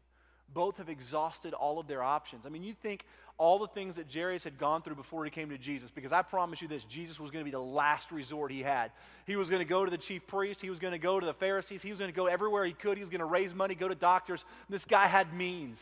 Both 0.53 0.77
have 0.77 0.91
exhausted 0.91 1.55
all 1.55 1.79
of 1.79 1.87
their 1.87 2.03
options. 2.03 2.45
I 2.45 2.51
mean, 2.51 2.63
you 2.63 2.75
think 2.75 3.07
all 3.39 3.59
the 3.59 3.67
things 3.69 3.97
that 3.97 4.13
Jairus 4.13 4.45
had 4.45 4.59
gone 4.59 4.83
through 4.83 4.95
before 4.95 5.25
he 5.25 5.31
came 5.31 5.49
to 5.49 5.59
Jesus, 5.59 5.91
because 5.91 6.13
I 6.13 6.23
promise 6.23 6.61
you 6.61 6.69
this 6.69 6.85
Jesus 6.85 7.19
was 7.19 7.31
going 7.31 7.43
to 7.43 7.51
be 7.51 7.51
the 7.51 7.59
last 7.59 8.13
resort 8.13 8.53
he 8.53 8.63
had. 8.63 8.93
He 9.27 9.37
was 9.37 9.49
going 9.49 9.61
to 9.61 9.69
go 9.69 9.85
to 9.85 9.91
the 9.91 9.99
chief 9.99 10.27
priest, 10.27 10.61
he 10.61 10.71
was 10.71 10.79
going 10.79 10.93
to 10.93 10.99
go 10.99 11.19
to 11.19 11.25
the 11.25 11.33
Pharisees, 11.33 11.83
he 11.83 11.91
was 11.91 11.99
going 11.99 12.11
to 12.11 12.17
go 12.17 12.27
everywhere 12.27 12.65
he 12.65 12.73
could, 12.73 12.99
he 12.99 13.03
was 13.03 13.09
going 13.09 13.21
to 13.21 13.25
raise 13.25 13.55
money, 13.55 13.75
go 13.75 13.89
to 13.89 13.95
doctors. 13.95 14.45
This 14.69 14.85
guy 14.85 15.07
had 15.07 15.33
means. 15.33 15.79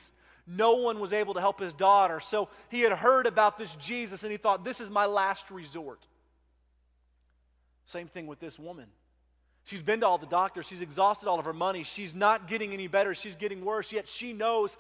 No 0.47 0.75
one 0.75 0.99
was 0.99 1.13
able 1.13 1.35
to 1.35 1.41
help 1.41 1.61
his 1.61 1.73
daughter. 1.73 2.21
So 2.21 2.49
he 2.69 2.81
had 2.81 2.93
heard 2.93 3.27
about 3.27 3.59
this 3.59 3.75
Jesus 3.77 4.23
and 4.23 4.33
he 4.33 4.39
thought, 4.39 4.65
this 4.65 4.81
is 4.81 4.91
my 4.91 5.07
last 5.07 5.51
resort. 5.51 6.01
Same 7.93 8.09
thing 8.09 8.27
with 8.27 8.41
this 8.41 8.59
woman. 8.59 8.87
She's 9.65 9.83
been 9.83 10.01
to 10.01 10.07
all 10.07 10.19
the 10.19 10.27
doctors. 10.27 10.67
She's 10.67 10.81
exhausted 10.81 11.29
all 11.29 11.39
of 11.39 11.45
her 11.45 11.53
money. 11.53 11.85
She's 11.85 12.15
not 12.15 12.49
getting 12.49 12.73
any 12.73 12.87
better. 12.89 13.15
She's 13.15 13.37
getting 13.37 13.65
worse. 13.65 13.93
Yet 13.93 14.09
she 14.09 14.33
knows 14.33 14.77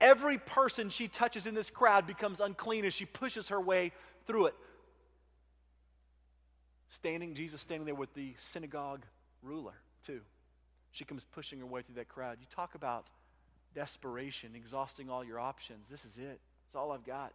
every 0.00 0.36
person 0.36 0.90
she 0.90 1.06
touches 1.06 1.46
in 1.46 1.54
this 1.54 1.70
crowd 1.70 2.06
becomes 2.06 2.40
unclean 2.40 2.84
as 2.84 2.92
she 2.92 3.06
pushes 3.06 3.48
her 3.48 3.60
way 3.60 3.92
through 4.26 4.46
it. 4.46 4.54
Standing, 6.90 7.34
Jesus 7.34 7.60
standing 7.60 7.86
there 7.86 7.94
with 7.94 8.12
the 8.14 8.34
synagogue 8.38 9.06
ruler, 9.42 9.74
too. 10.04 10.20
She 10.90 11.04
comes 11.04 11.24
pushing 11.32 11.60
her 11.60 11.66
way 11.66 11.82
through 11.82 11.96
that 11.96 12.08
crowd. 12.08 12.38
You 12.40 12.46
talk 12.54 12.74
about 12.74 13.06
desperation, 13.74 14.50
exhausting 14.56 15.08
all 15.08 15.24
your 15.24 15.38
options. 15.38 15.86
This 15.88 16.04
is 16.04 16.18
it. 16.18 16.40
It's 16.66 16.74
all 16.74 16.90
I've 16.90 17.06
got. 17.06 17.32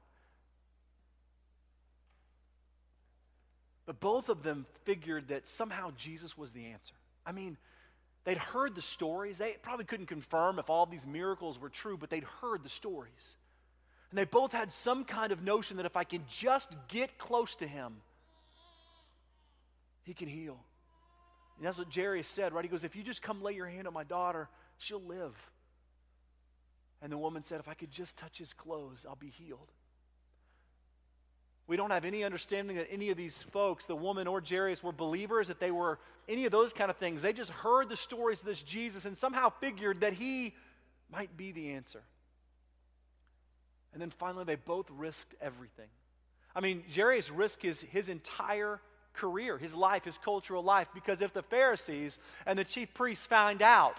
But 3.92 4.00
both 4.00 4.30
of 4.30 4.42
them 4.42 4.66
figured 4.86 5.28
that 5.28 5.50
somehow 5.50 5.92
Jesus 5.98 6.38
was 6.38 6.52
the 6.52 6.68
answer. 6.68 6.94
I 7.26 7.34
mean, 7.34 7.58
they'd 8.24 8.38
heard 8.38 8.74
the 8.74 8.82
stories. 8.82 9.38
They 9.38 9.58
probably 9.62 9.84
couldn't 9.84 10.06
confirm 10.06 10.60
if 10.60 10.70
all 10.70 10.86
these 10.86 11.06
miracles 11.06 11.60
were 11.60 11.68
true, 11.68 11.98
but 11.98 12.10
they'd 12.10 12.24
heard 12.40 12.64
the 12.64 12.70
stories. 12.70 13.36
And 14.10 14.18
they 14.18 14.24
both 14.24 14.54
had 14.54 14.72
some 14.72 15.04
kind 15.04 15.34
of 15.34 15.44
notion 15.44 15.76
that 15.76 15.86
if 15.86 15.98
I 15.98 16.06
can 16.06 16.24
just 16.30 16.74
get 16.88 17.18
close 17.18 17.56
to 17.56 17.68
him, 17.68 17.96
he 20.04 20.14
can 20.14 20.30
heal. 20.30 20.58
And 21.58 21.68
that's 21.68 21.78
what 21.78 21.94
Jairus 21.94 22.30
said, 22.30 22.54
right? 22.54 22.64
He 22.64 22.70
goes, 22.70 22.86
If 22.86 22.96
you 22.96 23.04
just 23.04 23.22
come 23.22 23.44
lay 23.44 23.56
your 23.56 23.68
hand 23.68 23.88
on 23.88 23.94
my 23.94 24.06
daughter, 24.06 24.48
she'll 24.78 25.04
live. 25.04 25.36
And 27.02 27.12
the 27.12 27.18
woman 27.18 27.44
said, 27.44 27.60
If 27.60 27.68
I 27.68 27.74
could 27.74 27.92
just 27.92 28.16
touch 28.16 28.38
his 28.38 28.54
clothes, 28.54 29.06
I'll 29.06 29.18
be 29.18 29.32
healed. 29.32 29.70
We 31.72 31.78
don't 31.78 31.92
have 31.92 32.04
any 32.04 32.26
understanding 32.26 32.76
that 32.76 32.90
any 32.92 33.12
of 33.12 33.18
these 33.18 33.44
folks, 33.44 33.86
the 33.86 33.96
woman 33.96 34.28
or 34.28 34.44
Jairus, 34.46 34.84
were 34.84 34.92
believers, 34.92 35.48
that 35.48 35.62
they 35.62 35.72
were 35.72 36.00
any 36.28 36.44
of 36.44 36.52
those 36.52 36.74
kind 36.74 36.92
of 36.92 36.98
things. 36.98 37.22
They 37.22 37.32
just 37.32 37.50
heard 37.50 37.88
the 37.88 37.96
stories 37.96 38.42
of 38.42 38.46
this 38.46 38.62
Jesus 38.62 39.06
and 39.06 39.18
somehow 39.18 39.54
figured 39.62 40.02
that 40.02 40.12
he 40.12 40.54
might 41.10 41.38
be 41.38 41.54
the 41.54 41.72
answer. 41.72 42.02
And 43.94 44.02
then 44.02 44.10
finally, 44.10 44.44
they 44.44 44.56
both 44.56 44.88
risked 44.90 45.34
everything. 45.40 45.88
I 46.54 46.60
mean, 46.60 46.84
Jairus 46.94 47.32
risked 47.32 47.64
his, 47.64 47.80
his 47.80 48.10
entire 48.10 48.82
career, 49.14 49.58
his 49.58 49.74
life, 49.74 50.04
his 50.04 50.18
cultural 50.18 50.64
life, 50.64 50.90
because 50.94 51.22
if 51.22 51.32
the 51.32 51.42
Pharisees 51.42 52.20
and 52.46 52.60
the 52.60 52.66
chief 52.66 52.94
priests 52.94 53.26
found 53.26 53.62
out 53.62 53.96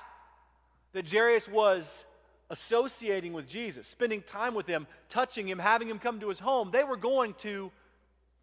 that 0.92 1.10
Jairus 1.10 1.48
was 1.48 2.04
associating 2.52 3.32
with 3.32 3.48
Jesus, 3.48 3.88
spending 3.88 4.22
time 4.22 4.54
with 4.54 4.66
him, 4.66 4.86
touching 5.08 5.48
him, 5.48 5.58
having 5.58 5.88
him 5.88 5.98
come 5.98 6.20
to 6.20 6.28
his 6.28 6.38
home, 6.38 6.70
they 6.70 6.84
were 6.84 6.98
going 6.98 7.34
to 7.38 7.72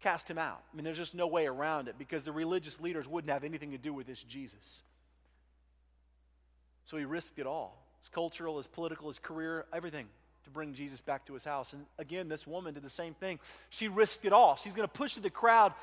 cast 0.00 0.28
him 0.28 0.36
out. 0.36 0.60
I 0.72 0.76
mean, 0.76 0.84
there's 0.84 0.98
just 0.98 1.14
no 1.14 1.28
way 1.28 1.46
around 1.46 1.86
it 1.88 1.94
because 1.96 2.24
the 2.24 2.32
religious 2.32 2.80
leaders 2.80 3.06
wouldn't 3.06 3.32
have 3.32 3.44
anything 3.44 3.70
to 3.70 3.78
do 3.78 3.94
with 3.94 4.06
this 4.06 4.22
Jesus. 4.22 4.82
So 6.86 6.96
he 6.96 7.04
risked 7.04 7.38
it 7.38 7.46
all 7.46 7.78
his 8.00 8.08
cultural, 8.08 8.56
his 8.56 8.66
political, 8.66 9.08
his 9.08 9.18
career, 9.18 9.66
everything 9.72 10.06
to 10.44 10.50
bring 10.50 10.72
Jesus 10.72 11.00
back 11.00 11.26
to 11.26 11.34
his 11.34 11.44
house. 11.44 11.72
And 11.74 11.84
again, 11.98 12.28
this 12.28 12.46
woman 12.46 12.74
did 12.74 12.82
the 12.82 12.88
same 12.90 13.14
thing. 13.14 13.38
She 13.68 13.88
risked 13.88 14.24
it 14.24 14.32
all. 14.32 14.56
She's 14.56 14.72
going 14.72 14.88
to 14.88 14.92
push 14.92 15.14
the 15.14 15.30
crowd 15.30 15.74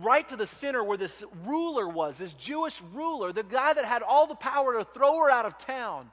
right 0.00 0.28
to 0.28 0.36
the 0.36 0.46
center 0.46 0.82
where 0.82 0.98
this 0.98 1.22
ruler 1.46 1.88
was, 1.88 2.18
this 2.18 2.32
Jewish 2.34 2.82
ruler, 2.92 3.32
the 3.32 3.44
guy 3.44 3.72
that 3.72 3.84
had 3.84 4.02
all 4.02 4.26
the 4.26 4.34
power 4.34 4.78
to 4.78 4.84
throw 4.84 5.18
her 5.18 5.30
out 5.30 5.46
of 5.46 5.56
town. 5.56 6.10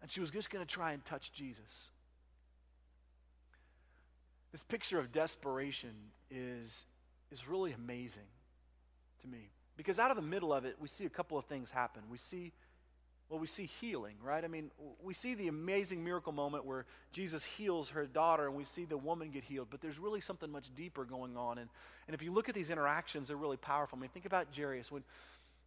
And 0.00 0.10
she 0.10 0.20
was 0.20 0.30
just 0.30 0.50
going 0.50 0.64
to 0.64 0.70
try 0.70 0.92
and 0.92 1.04
touch 1.04 1.32
Jesus. 1.32 1.90
This 4.52 4.62
picture 4.62 4.98
of 4.98 5.12
desperation 5.12 5.90
is, 6.30 6.84
is 7.30 7.48
really 7.48 7.72
amazing 7.72 8.28
to 9.22 9.28
me. 9.28 9.50
Because 9.76 9.98
out 9.98 10.10
of 10.10 10.16
the 10.16 10.22
middle 10.22 10.52
of 10.52 10.64
it, 10.64 10.76
we 10.80 10.88
see 10.88 11.04
a 11.04 11.10
couple 11.10 11.38
of 11.38 11.44
things 11.44 11.70
happen. 11.70 12.02
We 12.10 12.18
see, 12.18 12.52
well, 13.28 13.38
we 13.38 13.46
see 13.46 13.66
healing, 13.80 14.14
right? 14.22 14.42
I 14.42 14.48
mean, 14.48 14.70
we 15.02 15.14
see 15.14 15.34
the 15.34 15.48
amazing 15.48 16.02
miracle 16.02 16.32
moment 16.32 16.64
where 16.64 16.86
Jesus 17.12 17.44
heals 17.44 17.90
her 17.90 18.06
daughter 18.06 18.46
and 18.46 18.56
we 18.56 18.64
see 18.64 18.84
the 18.84 18.96
woman 18.96 19.30
get 19.30 19.44
healed. 19.44 19.68
But 19.70 19.80
there's 19.80 19.98
really 19.98 20.20
something 20.20 20.50
much 20.50 20.74
deeper 20.74 21.04
going 21.04 21.36
on. 21.36 21.58
And, 21.58 21.68
and 22.06 22.14
if 22.14 22.22
you 22.22 22.32
look 22.32 22.48
at 22.48 22.54
these 22.54 22.70
interactions, 22.70 23.28
they're 23.28 23.36
really 23.36 23.56
powerful. 23.56 23.98
I 23.98 24.00
mean, 24.00 24.10
think 24.10 24.26
about 24.26 24.48
Jairus. 24.56 24.90
When, 24.90 25.04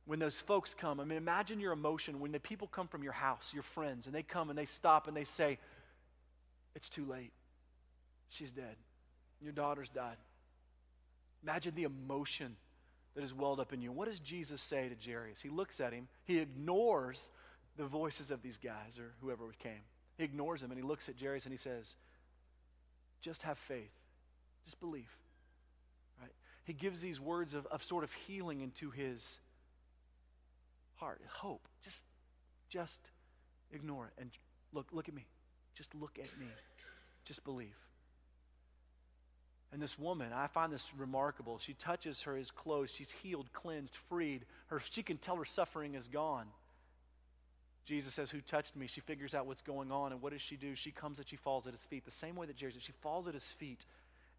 when 0.06 0.20
those 0.20 0.40
folks 0.40 0.74
come. 0.74 1.00
I 1.00 1.06
mean, 1.06 1.18
imagine 1.18 1.60
your 1.60 1.74
emotion 1.74 2.20
when 2.20 2.32
the 2.32 2.40
people 2.40 2.68
come 2.68 2.88
from 2.88 3.04
your 3.04 3.14
house, 3.14 3.52
your 3.54 3.64
friends, 3.64 4.08
and 4.08 4.16
they 4.16 4.24
come 4.24 4.50
and 4.50 4.58
they 4.58 4.66
stop 4.66 5.08
and 5.08 5.16
they 5.16 5.24
say, 5.24 5.60
It's 6.76 6.90
too 6.90 7.06
late. 7.06 7.32
She's 8.30 8.52
dead. 8.52 8.76
Your 9.42 9.52
daughter's 9.54 9.90
died. 9.90 10.18
Imagine 11.44 11.74
the 11.76 11.84
emotion 11.84 12.56
that 13.16 13.24
is 13.24 13.34
welled 13.34 13.60
up 13.60 13.74
in 13.74 13.82
you. 13.82 13.92
What 13.92 14.08
does 14.08 14.20
Jesus 14.20 14.62
say 14.62 14.90
to 14.90 15.10
Jairus? 15.10 15.42
He 15.42 15.50
looks 15.50 15.80
at 15.80 15.94
him, 15.94 16.08
he 16.24 16.40
ignores 16.40 17.30
the 17.78 17.86
voices 17.86 18.32
of 18.32 18.42
these 18.42 18.58
guys 18.58 19.00
or 19.00 19.14
whoever 19.22 19.46
came. 19.60 19.82
He 20.18 20.24
ignores 20.24 20.62
them 20.62 20.72
and 20.72 20.80
he 20.80 20.86
looks 20.86 21.10
at 21.10 21.20
Jairus 21.20 21.46
and 21.46 21.54
he 21.54 21.58
says, 21.58 21.96
Just 23.22 23.44
have 23.44 23.58
faith, 23.58 23.92
just 24.64 24.80
believe. 24.80 25.10
Right? 26.22 26.32
He 26.64 26.74
gives 26.74 27.02
these 27.02 27.20
words 27.20 27.54
of, 27.54 27.66
of 27.68 27.84
sort 27.84 28.04
of 28.04 28.12
healing 28.14 28.62
into 28.62 28.92
his 28.92 29.40
heart, 31.02 31.20
hope. 31.28 31.68
Just, 31.84 32.06
just 32.70 33.00
ignore 33.74 34.06
it 34.06 34.22
and 34.22 34.30
look, 34.72 34.88
look 34.94 35.10
at 35.10 35.14
me. 35.14 35.26
Just 35.76 35.94
look 35.96 36.18
at 36.18 36.40
me. 36.40 36.48
Just 37.26 37.44
believe. 37.44 37.76
And 39.74 39.82
this 39.82 39.98
woman, 39.98 40.32
I 40.34 40.48
find 40.48 40.72
this 40.72 40.90
remarkable. 40.98 41.58
She 41.60 41.74
touches 41.74 42.22
her 42.24 42.36
his 42.36 42.52
clothes. 42.52 42.92
She's 42.92 43.12
healed, 43.12 43.52
cleansed, 43.54 43.96
freed. 44.10 44.46
Her, 44.68 44.82
she 44.92 45.02
can 45.02 45.18
tell 45.18 45.38
her 45.38 45.46
suffering 45.46 45.96
is 45.96 46.08
gone. 46.08 46.48
Jesus 47.86 48.14
says, 48.14 48.30
Who 48.30 48.42
touched 48.42 48.76
me? 48.76 48.88
She 48.88 49.02
figures 49.02 49.34
out 49.34 49.48
what's 49.48 49.62
going 49.62 49.92
on. 49.92 50.12
And 50.12 50.22
what 50.22 50.34
does 50.34 50.42
she 50.42 50.58
do? 50.58 50.76
She 50.76 50.92
comes 50.92 51.20
and 51.20 51.28
she 51.28 51.38
falls 51.38 51.68
at 51.68 51.74
his 51.74 51.82
feet. 51.84 52.06
The 52.06 52.12
same 52.12 52.36
way 52.36 52.46
that 52.48 52.58
Jesus, 52.58 52.84
she 52.84 52.92
falls 53.02 53.28
at 53.28 53.34
his 53.34 53.46
feet. 53.46 53.86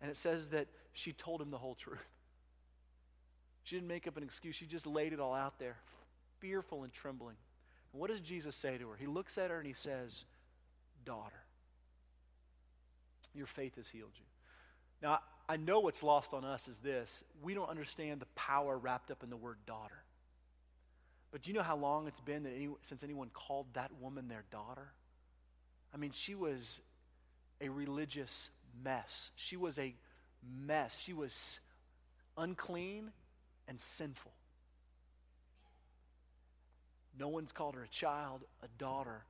And 0.00 0.10
it 0.10 0.16
says 0.16 0.48
that 0.48 0.68
she 0.92 1.12
told 1.12 1.40
him 1.40 1.50
the 1.50 1.58
whole 1.58 1.74
truth. 1.74 1.98
She 3.64 3.76
didn't 3.76 3.88
make 3.88 4.06
up 4.06 4.16
an 4.16 4.22
excuse. 4.22 4.54
She 4.54 4.66
just 4.66 4.86
laid 4.86 5.12
it 5.12 5.20
all 5.20 5.34
out 5.34 5.58
there 5.58 5.76
fearful 6.42 6.82
and 6.82 6.92
trembling. 6.92 7.36
And 7.92 8.00
what 8.00 8.10
does 8.10 8.20
Jesus 8.20 8.54
say 8.54 8.76
to 8.76 8.88
her? 8.90 8.96
He 8.98 9.06
looks 9.06 9.38
at 9.38 9.50
her 9.50 9.56
and 9.56 9.66
he 9.66 9.72
says, 9.72 10.24
Daughter, 11.06 11.42
your 13.34 13.46
faith 13.46 13.76
has 13.76 13.88
healed 13.88 14.12
you. 14.16 14.24
Now, 15.00 15.20
I 15.48 15.56
know 15.56 15.80
what's 15.80 16.02
lost 16.02 16.34
on 16.34 16.44
us 16.44 16.68
is 16.68 16.76
this 16.78 17.24
we 17.42 17.54
don't 17.54 17.70
understand 17.70 18.20
the 18.20 18.26
power 18.36 18.76
wrapped 18.76 19.10
up 19.10 19.22
in 19.22 19.30
the 19.30 19.36
word 19.36 19.56
daughter. 19.66 20.02
But 21.30 21.42
do 21.42 21.50
you 21.50 21.56
know 21.56 21.62
how 21.62 21.76
long 21.76 22.06
it's 22.06 22.20
been 22.20 22.42
that 22.42 22.52
any, 22.54 22.68
since 22.88 23.02
anyone 23.02 23.30
called 23.32 23.66
that 23.72 23.90
woman 24.00 24.28
their 24.28 24.44
daughter? 24.50 24.92
I 25.94 25.96
mean, 25.96 26.10
she 26.12 26.34
was 26.34 26.80
a 27.60 27.70
religious 27.70 28.50
mess. 28.84 29.30
She 29.34 29.56
was 29.56 29.78
a 29.78 29.94
mess. 30.66 30.96
She 31.00 31.14
was 31.14 31.58
unclean 32.36 33.10
and 33.66 33.80
sinful. 33.80 34.32
No 37.18 37.28
one's 37.28 37.52
called 37.52 37.74
her 37.74 37.82
a 37.82 37.88
child, 37.88 38.42
a 38.62 38.68
daughter, 38.78 39.24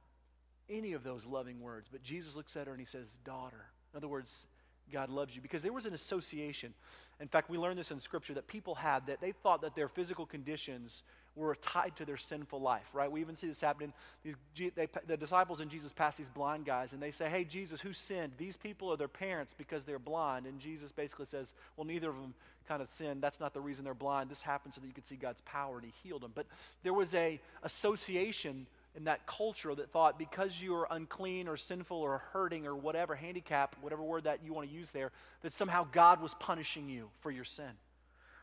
any 0.71 0.93
of 0.93 1.03
those 1.03 1.25
loving 1.25 1.61
words. 1.61 1.89
But 1.91 2.03
Jesus 2.03 2.37
looks 2.37 2.57
at 2.57 2.67
her 2.67 2.73
and 2.73 2.81
he 2.81 2.87
says, 2.87 3.07
Daughter. 3.25 3.65
In 3.93 3.97
other 3.97 4.09
words, 4.09 4.47
God 4.93 5.11
loves 5.11 5.35
you. 5.35 5.43
Because 5.43 5.63
there 5.63 5.73
was 5.73 5.87
an 5.87 5.95
association. 5.95 6.75
In 7.21 7.29
fact, 7.29 7.51
we 7.51 7.59
learn 7.59 7.77
this 7.77 7.91
in 7.91 8.01
Scripture 8.01 8.35
that 8.35 8.47
people 8.47 8.75
had 8.75 9.07
that 9.07 9.21
they 9.21 9.33
thought 9.33 9.63
that 9.63 9.75
their 9.75 9.89
physical 9.89 10.27
conditions 10.27 11.03
were 11.35 11.55
tied 11.55 11.97
to 11.97 12.05
their 12.05 12.17
sinful 12.17 12.61
life, 12.61 12.87
right? 12.93 13.11
We 13.11 13.21
even 13.21 13.37
see 13.37 13.47
this 13.47 13.61
happening. 13.61 13.93
These, 14.23 14.35
they, 14.75 14.87
the 15.07 15.17
disciples 15.17 15.61
and 15.61 15.71
Jesus 15.71 15.93
pass 15.93 16.17
these 16.17 16.29
blind 16.29 16.67
guys, 16.67 16.93
and 16.93 17.03
they 17.03 17.11
say, 17.11 17.29
Hey, 17.29 17.45
Jesus, 17.45 17.81
who 17.81 17.93
sinned? 17.93 18.33
These 18.37 18.57
people 18.57 18.93
are 18.93 18.97
their 18.97 19.09
parents 19.09 19.55
because 19.57 19.85
they're 19.85 19.99
blind. 19.99 20.47
And 20.47 20.61
Jesus 20.61 20.93
basically 20.93 21.27
says, 21.27 21.55
Well, 21.77 21.87
neither 21.87 22.11
of 22.11 22.17
them 22.17 22.35
kind 22.69 22.83
of 22.83 22.91
sinned. 22.91 23.23
That's 23.23 23.41
not 23.41 23.55
the 23.55 23.61
reason 23.61 23.85
they're 23.85 23.95
blind. 23.95 24.31
This 24.31 24.43
happened 24.43 24.75
so 24.75 24.81
that 24.81 24.87
you 24.87 24.93
could 24.93 25.07
see 25.07 25.17
God's 25.17 25.41
power, 25.43 25.77
and 25.77 25.87
He 25.87 26.09
healed 26.09 26.23
them. 26.23 26.33
But 26.35 26.47
there 26.83 26.95
was 26.95 27.15
a 27.15 27.41
association 27.63 28.67
in 28.95 29.05
that 29.05 29.27
culture 29.27 29.75
that 29.75 29.91
thought 29.91 30.19
because 30.19 30.61
you 30.61 30.75
are 30.75 30.87
unclean 30.91 31.49
or 31.49 31.57
sinful 31.57 31.97
or 31.97 32.19
hurting 32.33 32.67
or 32.67 32.77
whatever, 32.77 33.15
handicap, 33.15 33.75
whatever 33.81 34.03
word 34.03 34.25
that 34.25 34.41
you 34.45 34.53
want 34.53 34.69
to 34.69 34.75
use 34.75 34.91
there, 34.91 35.13
that 35.41 35.53
somehow 35.53 35.87
God 35.91 36.21
was 36.21 36.35
punishing 36.35 36.91
you 36.91 37.09
for 37.21 37.31
your 37.31 37.45
sin. 37.45 37.71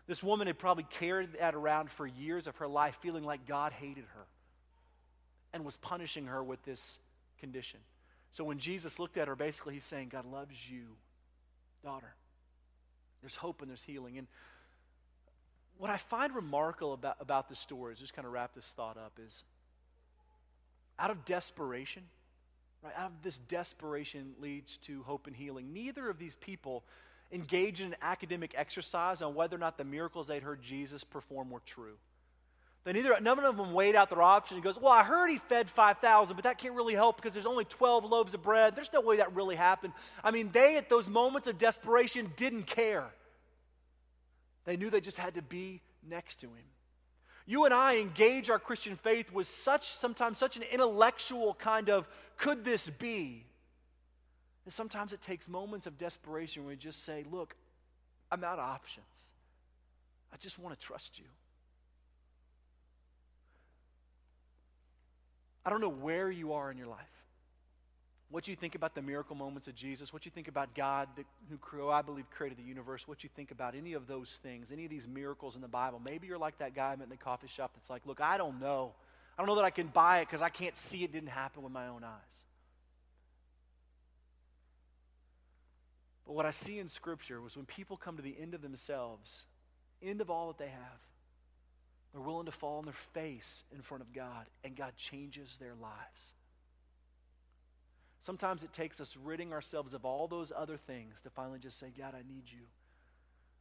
This 0.09 0.23
woman 0.23 0.47
had 0.47 0.57
probably 0.57 0.87
carried 0.89 1.33
that 1.39 1.53
around 1.53 1.91
for 1.91 2.07
years 2.07 2.47
of 2.47 2.55
her 2.55 2.67
life, 2.67 2.97
feeling 2.99 3.23
like 3.23 3.45
God 3.45 3.71
hated 3.73 4.05
her 4.15 4.25
and 5.53 5.63
was 5.63 5.77
punishing 5.77 6.25
her 6.25 6.43
with 6.43 6.63
this 6.65 6.97
condition. 7.39 7.79
So 8.31 8.43
when 8.43 8.57
Jesus 8.57 8.97
looked 8.97 9.17
at 9.17 9.27
her, 9.27 9.35
basically 9.35 9.75
he's 9.75 9.85
saying, 9.85 10.09
God 10.09 10.25
loves 10.25 10.55
you, 10.67 10.95
daughter. 11.83 12.15
There's 13.21 13.35
hope 13.35 13.61
and 13.61 13.69
there's 13.69 13.83
healing. 13.83 14.17
And 14.17 14.25
what 15.77 15.91
I 15.91 15.97
find 15.97 16.33
remarkable 16.33 16.93
about, 16.93 17.17
about 17.19 17.47
this 17.47 17.59
story, 17.59 17.93
is 17.93 17.99
just 17.99 18.15
kind 18.15 18.25
of 18.25 18.31
wrap 18.31 18.55
this 18.55 18.65
thought 18.75 18.97
up, 18.97 19.19
is 19.23 19.43
out 20.97 21.11
of 21.11 21.23
desperation, 21.23 22.01
right? 22.83 22.93
Out 22.97 23.11
of 23.11 23.21
this 23.21 23.37
desperation 23.37 24.31
leads 24.41 24.77
to 24.77 25.03
hope 25.03 25.27
and 25.27 25.35
healing. 25.35 25.71
Neither 25.71 26.09
of 26.09 26.17
these 26.17 26.35
people 26.35 26.83
engage 27.31 27.81
in 27.81 27.87
an 27.87 27.95
academic 28.01 28.53
exercise 28.57 29.21
on 29.21 29.35
whether 29.35 29.55
or 29.55 29.59
not 29.59 29.77
the 29.77 29.83
miracles 29.83 30.27
they'd 30.27 30.43
heard 30.43 30.61
Jesus 30.61 31.03
perform 31.03 31.49
were 31.49 31.61
true. 31.65 31.97
They 32.85 32.93
neither, 32.93 33.19
none 33.19 33.39
of 33.39 33.57
them 33.57 33.73
weighed 33.73 33.95
out 33.95 34.09
their 34.09 34.21
options 34.21 34.55
and 34.55 34.63
goes, 34.63 34.79
Well, 34.79 34.91
I 34.91 35.03
heard 35.03 35.29
he 35.29 35.37
fed 35.37 35.69
5,000, 35.69 36.35
but 36.35 36.43
that 36.43 36.57
can't 36.57 36.75
really 36.75 36.95
help 36.95 37.17
because 37.17 37.33
there's 37.33 37.45
only 37.45 37.65
12 37.65 38.05
loaves 38.05 38.33
of 38.33 38.41
bread. 38.41 38.75
There's 38.75 38.91
no 38.93 39.01
way 39.01 39.17
that 39.17 39.35
really 39.35 39.55
happened. 39.55 39.93
I 40.23 40.31
mean, 40.31 40.49
they, 40.53 40.77
at 40.77 40.89
those 40.89 41.07
moments 41.07 41.47
of 41.47 41.57
desperation, 41.57 42.31
didn't 42.37 42.63
care. 42.63 43.05
They 44.65 44.77
knew 44.77 44.89
they 44.89 45.01
just 45.01 45.17
had 45.17 45.35
to 45.35 45.41
be 45.41 45.81
next 46.07 46.39
to 46.39 46.47
him. 46.47 46.65
You 47.45 47.65
and 47.65 47.73
I 47.73 47.97
engage 47.97 48.49
our 48.49 48.59
Christian 48.59 48.95
faith 48.95 49.31
with 49.33 49.47
such, 49.47 49.91
sometimes 49.91 50.37
such 50.37 50.55
an 50.55 50.63
intellectual 50.71 51.55
kind 51.55 51.89
of, 51.89 52.07
could 52.37 52.63
this 52.63 52.89
be? 52.89 53.45
Sometimes 54.69 55.13
it 55.13 55.21
takes 55.21 55.47
moments 55.47 55.87
of 55.87 55.97
desperation 55.97 56.63
where 56.63 56.71
we 56.71 56.77
just 56.77 57.03
say, 57.03 57.25
Look, 57.31 57.55
I'm 58.31 58.43
out 58.43 58.59
of 58.59 58.65
options. 58.65 59.05
I 60.33 60.37
just 60.37 60.59
want 60.59 60.79
to 60.79 60.85
trust 60.85 61.17
you. 61.17 61.25
I 65.65 65.69
don't 65.69 65.81
know 65.81 65.89
where 65.89 66.31
you 66.31 66.53
are 66.53 66.71
in 66.71 66.77
your 66.77 66.87
life. 66.87 66.99
What 68.31 68.47
you 68.47 68.55
think 68.55 68.75
about 68.75 68.93
the 68.93 69.01
miracle 69.01 69.35
moments 69.35 69.67
of 69.67 69.73
Jesus, 69.73 70.13
what 70.13 70.23
you 70.23 70.31
think 70.31 70.47
about 70.47 70.75
God 70.75 71.07
who 71.49 71.89
I 71.89 72.03
believe 72.03 72.29
created 72.29 72.59
the 72.59 72.63
universe, 72.63 73.07
what 73.07 73.23
you 73.23 73.29
think 73.35 73.49
about 73.49 73.73
any 73.73 73.93
of 73.93 74.05
those 74.05 74.39
things, 74.43 74.67
any 74.71 74.85
of 74.85 74.91
these 74.91 75.07
miracles 75.07 75.55
in 75.55 75.61
the 75.61 75.67
Bible. 75.67 75.99
Maybe 76.03 76.27
you're 76.27 76.37
like 76.37 76.59
that 76.59 76.75
guy 76.75 76.91
I 76.91 76.95
met 76.95 77.05
in 77.05 77.09
the 77.09 77.17
coffee 77.17 77.47
shop 77.47 77.71
that's 77.75 77.89
like, 77.89 78.05
look, 78.05 78.21
I 78.21 78.37
don't 78.37 78.59
know. 78.59 78.93
I 79.35 79.41
don't 79.41 79.47
know 79.47 79.55
that 79.55 79.63
I 79.63 79.71
can 79.71 79.87
buy 79.87 80.19
it 80.19 80.27
because 80.27 80.43
I 80.43 80.49
can't 80.49 80.77
see 80.77 81.03
it 81.03 81.11
didn't 81.11 81.29
happen 81.29 81.63
with 81.63 81.71
my 81.71 81.87
own 81.87 82.03
eyes. 82.03 82.48
But 86.29 86.35
what 86.35 86.45
I 86.45 86.51
see 86.51 86.77
in 86.77 86.89
Scripture 86.89 87.41
was 87.41 87.57
when 87.57 87.65
people 87.65 87.97
come 87.97 88.15
to 88.17 88.21
the 88.21 88.35
end 88.39 88.53
of 88.53 88.61
themselves, 88.61 89.45
end 89.99 90.21
of 90.21 90.29
all 90.29 90.49
that 90.49 90.59
they 90.59 90.69
have, 90.69 90.99
they're 92.13 92.21
willing 92.21 92.45
to 92.45 92.51
fall 92.51 92.77
on 92.77 92.85
their 92.85 92.93
face 93.15 93.63
in 93.73 93.81
front 93.81 94.03
of 94.03 94.13
God, 94.13 94.45
and 94.63 94.75
God 94.75 94.91
changes 94.95 95.57
their 95.59 95.73
lives. 95.81 96.21
Sometimes 98.21 98.61
it 98.61 98.71
takes 98.73 99.01
us 99.01 99.17
ridding 99.17 99.53
ourselves 99.53 99.95
of 99.95 100.05
all 100.05 100.27
those 100.27 100.51
other 100.55 100.77
things 100.77 101.19
to 101.23 101.31
finally 101.31 101.57
just 101.57 101.79
say, 101.79 101.87
God, 101.97 102.13
I 102.13 102.21
need 102.31 102.43
you. 102.45 102.67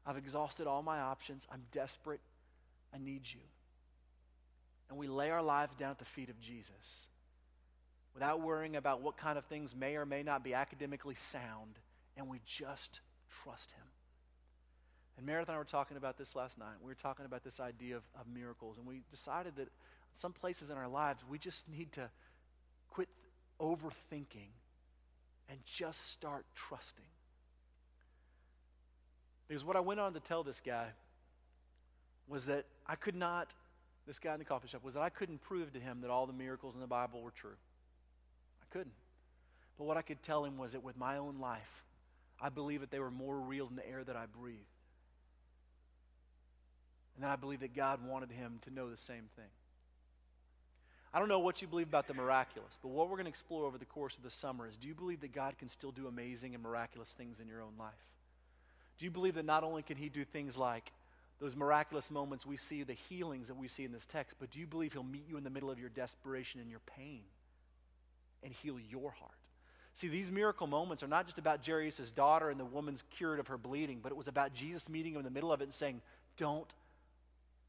I've 0.05 0.19
exhausted 0.19 0.67
all 0.67 0.83
my 0.83 1.01
options. 1.01 1.47
I'm 1.51 1.63
desperate. 1.73 2.21
I 2.95 2.99
need 2.99 3.23
you. 3.25 3.41
And 4.91 4.99
we 4.99 5.09
lay 5.09 5.31
our 5.31 5.43
lives 5.43 5.75
down 5.75 5.93
at 5.93 5.99
the 5.99 6.05
feet 6.05 6.29
of 6.29 6.39
Jesus 6.39 7.07
without 8.13 8.43
worrying 8.43 8.77
about 8.77 9.01
what 9.01 9.17
kind 9.17 9.39
of 9.39 9.47
things 9.47 9.75
may 9.75 9.97
or 9.97 10.05
may 10.05 10.23
not 10.23 10.45
be 10.45 10.53
academically 10.53 11.15
sound 11.15 11.79
and 12.19 12.29
we 12.29 12.41
just 12.45 13.01
trust 13.43 13.71
Him. 13.71 13.87
And 15.17 15.27
Meredith 15.27 15.49
and 15.49 15.57
I 15.57 15.59
were 15.59 15.65
talking 15.65 15.97
about 15.97 16.19
this 16.19 16.37
last 16.37 16.59
night. 16.59 16.77
We 16.83 16.89
were 16.89 16.95
talking 16.95 17.25
about 17.25 17.43
this 17.43 17.61
idea 17.61 17.97
of, 17.97 18.03
of 18.21 18.27
miracles, 18.33 18.77
and 18.77 18.87
we 18.87 19.03
decided 19.11 19.57
that 19.57 19.69
some 20.17 20.33
places 20.33 20.69
in 20.69 20.77
our 20.77 20.89
lives 20.89 21.25
we 21.29 21.39
just 21.39 21.69
need 21.69 21.93
to 21.93 22.11
quit 22.91 23.09
overthinking 23.61 24.51
and 25.49 25.59
just 25.65 26.11
start 26.13 26.45
trusting. 26.55 27.05
Because 29.47 29.65
what 29.65 29.77
I 29.77 29.81
went 29.81 29.99
on 29.99 30.13
to 30.13 30.21
tell 30.21 30.43
this 30.43 30.61
guy 30.65 30.89
was 32.29 32.45
that 32.47 32.67
I 32.87 32.97
could 32.97 33.17
not, 33.17 33.49
this 34.07 34.19
guy 34.19 34.35
in 34.35 34.39
the 34.39 34.45
coffee 34.45 34.69
shop, 34.69 34.85
was 34.85 34.95
that 34.95 35.03
I 35.03 35.09
couldn't 35.09 35.41
prove 35.41 35.73
to 35.73 35.81
him 35.81 36.03
that 36.03 36.11
all 36.11 36.27
the 36.27 36.33
miracles 36.33 36.75
in 36.75 36.81
the 36.81 36.87
Bible 36.87 37.23
were 37.23 37.31
true. 37.31 37.57
I 38.61 38.67
couldn't. 38.71 38.93
But 39.79 39.85
what 39.85 39.97
I 39.97 40.03
could 40.03 40.23
tell 40.23 40.45
him 40.45 40.59
was 40.59 40.73
that 40.73 40.83
with 40.83 40.99
my 40.99 41.17
own 41.17 41.39
life, 41.41 41.85
I 42.41 42.49
believe 42.49 42.81
that 42.81 42.91
they 42.91 42.99
were 42.99 43.11
more 43.11 43.39
real 43.39 43.67
than 43.67 43.77
the 43.77 43.89
air 43.89 44.05
that 44.05 44.17
I 44.17 44.27
breathed. 44.27 44.63
And 47.17 47.25
then 47.25 47.31
I 47.31 47.37
believe 47.37 47.61
that 47.61 47.75
God 47.75 48.07
wanted 48.07 48.31
him 48.31 48.61
to 48.63 48.71
know 48.73 48.91
the 48.91 48.97
same 48.97 49.25
thing. 49.35 49.51
I 51.13 51.19
don't 51.19 51.29
know 51.29 51.41
what 51.41 51.63
you 51.63 51.67
believe 51.67 51.89
about 51.89 52.07
the 52.07 52.15
miraculous, 52.15 52.73
but 52.83 52.91
what 52.91 53.09
we're 53.09 53.17
going 53.17 53.25
to 53.25 53.31
explore 53.31 53.67
over 53.67 53.79
the 53.79 53.87
course 53.87 54.17
of 54.17 54.23
the 54.23 54.31
summer 54.31 54.69
is 54.69 54.77
do 54.77 54.87
you 54.89 54.95
believe 54.95 55.21
that 55.23 55.35
God 55.35 55.59
can 55.59 55.69
still 55.69 55.91
do 55.91 56.07
amazing 56.07 56.55
and 56.55 56.63
miraculous 56.63 57.09
things 57.17 57.41
in 57.41 57.49
your 57.49 57.63
own 57.63 57.73
life? 57.79 57.93
Do 58.99 59.05
you 59.05 59.11
believe 59.11 59.35
that 59.35 59.45
not 59.45 59.65
only 59.65 59.83
can 59.83 59.97
He 59.97 60.09
do 60.09 60.25
things 60.25 60.57
like 60.57 60.93
those 61.41 61.57
miraculous 61.57 62.11
moments 62.11 62.45
we 62.45 62.57
see, 62.57 62.83
the 62.83 62.97
healings 63.09 63.49
that 63.49 63.57
we 63.57 63.69
see 63.69 63.85
in 63.85 63.93
this 63.93 64.07
text, 64.07 64.37
but 64.39 64.51
do 64.51 64.61
you 64.61 64.67
believe 64.67 64.93
He'll 64.93 65.03
meet 65.03 65.25
you 65.29 65.37
in 65.37 65.45
the 65.45 65.51
middle 65.51 65.71
of 65.71 65.79
your 65.79 65.89
desperation 65.89 66.61
and 66.61 66.71
your 66.71 66.81
pain 66.81 67.23
and 68.43 68.53
heal 68.53 68.77
your 68.79 69.11
heart? 69.11 69.33
See, 69.99 70.07
these 70.07 70.31
miracle 70.31 70.69
moments 70.69 71.03
are 71.03 71.09
not 71.09 71.27
just 71.27 71.39
about 71.39 71.67
Jairus' 71.67 72.13
daughter 72.13 72.51
and 72.51 72.61
the 72.61 72.65
woman's 72.65 73.03
cured 73.17 73.41
of 73.41 73.49
her 73.49 73.59
bleeding, 73.59 73.99
but 74.01 74.13
it 74.13 74.17
was 74.17 74.29
about 74.29 74.55
Jesus 74.55 74.89
meeting 74.89 75.15
him 75.15 75.19
in 75.19 75.25
the 75.25 75.31
middle 75.31 75.53
of 75.53 75.61
it 75.61 75.65
and 75.65 75.75
saying, 75.75 76.03
Don't 76.37 76.73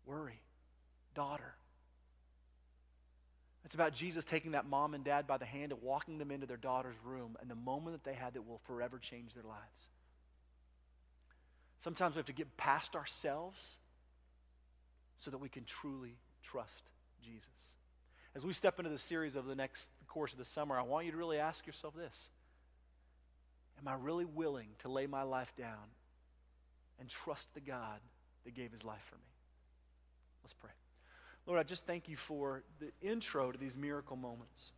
worry, 0.05 0.39
daughter. 1.15 1.55
It's 3.65 3.73
about 3.73 3.95
Jesus 3.95 4.25
taking 4.25 4.51
that 4.51 4.67
mom 4.67 4.93
and 4.93 5.03
dad 5.03 5.25
by 5.25 5.37
the 5.37 5.45
hand 5.45 5.71
and 5.71 5.81
walking 5.81 6.19
them 6.19 6.29
into 6.29 6.45
their 6.45 6.55
daughter's 6.55 6.97
room 7.03 7.35
and 7.41 7.49
the 7.49 7.55
moment 7.55 7.95
that 7.95 8.07
they 8.07 8.15
had 8.15 8.35
that 8.35 8.47
will 8.47 8.61
forever 8.67 8.99
change 8.99 9.33
their 9.33 9.43
lives. 9.43 9.89
Sometimes 11.83 12.13
we 12.13 12.19
have 12.19 12.27
to 12.27 12.33
get 12.33 12.57
past 12.57 12.95
ourselves 12.95 13.77
so 15.17 15.31
that 15.31 15.39
we 15.39 15.49
can 15.49 15.63
truly 15.65 16.13
trust 16.43 16.83
Jesus. 17.23 17.47
As 18.35 18.45
we 18.45 18.53
step 18.53 18.77
into 18.77 18.91
the 18.91 18.99
series 18.99 19.35
of 19.35 19.47
the 19.47 19.55
next 19.55 19.87
course 20.09 20.33
of 20.33 20.39
the 20.39 20.45
summer, 20.45 20.77
I 20.77 20.81
want 20.81 21.05
you 21.05 21.11
to 21.11 21.17
really 21.17 21.39
ask 21.39 21.65
yourself 21.65 21.95
this 21.95 22.29
Am 23.79 23.87
I 23.87 23.93
really 23.93 24.25
willing 24.25 24.69
to 24.79 24.89
lay 24.89 25.07
my 25.07 25.23
life 25.23 25.53
down 25.57 25.93
and 26.99 27.07
trust 27.07 27.53
the 27.53 27.61
God 27.61 27.99
that 28.43 28.53
gave 28.53 28.71
his 28.71 28.83
life 28.83 29.03
for 29.09 29.15
me? 29.15 29.31
Let's 30.43 30.53
pray. 30.53 30.71
Lord, 31.45 31.59
I 31.59 31.63
just 31.63 31.85
thank 31.85 32.09
you 32.09 32.17
for 32.17 32.63
the 32.79 32.91
intro 33.01 33.51
to 33.51 33.57
these 33.57 33.77
miracle 33.77 34.17
moments. 34.17 34.71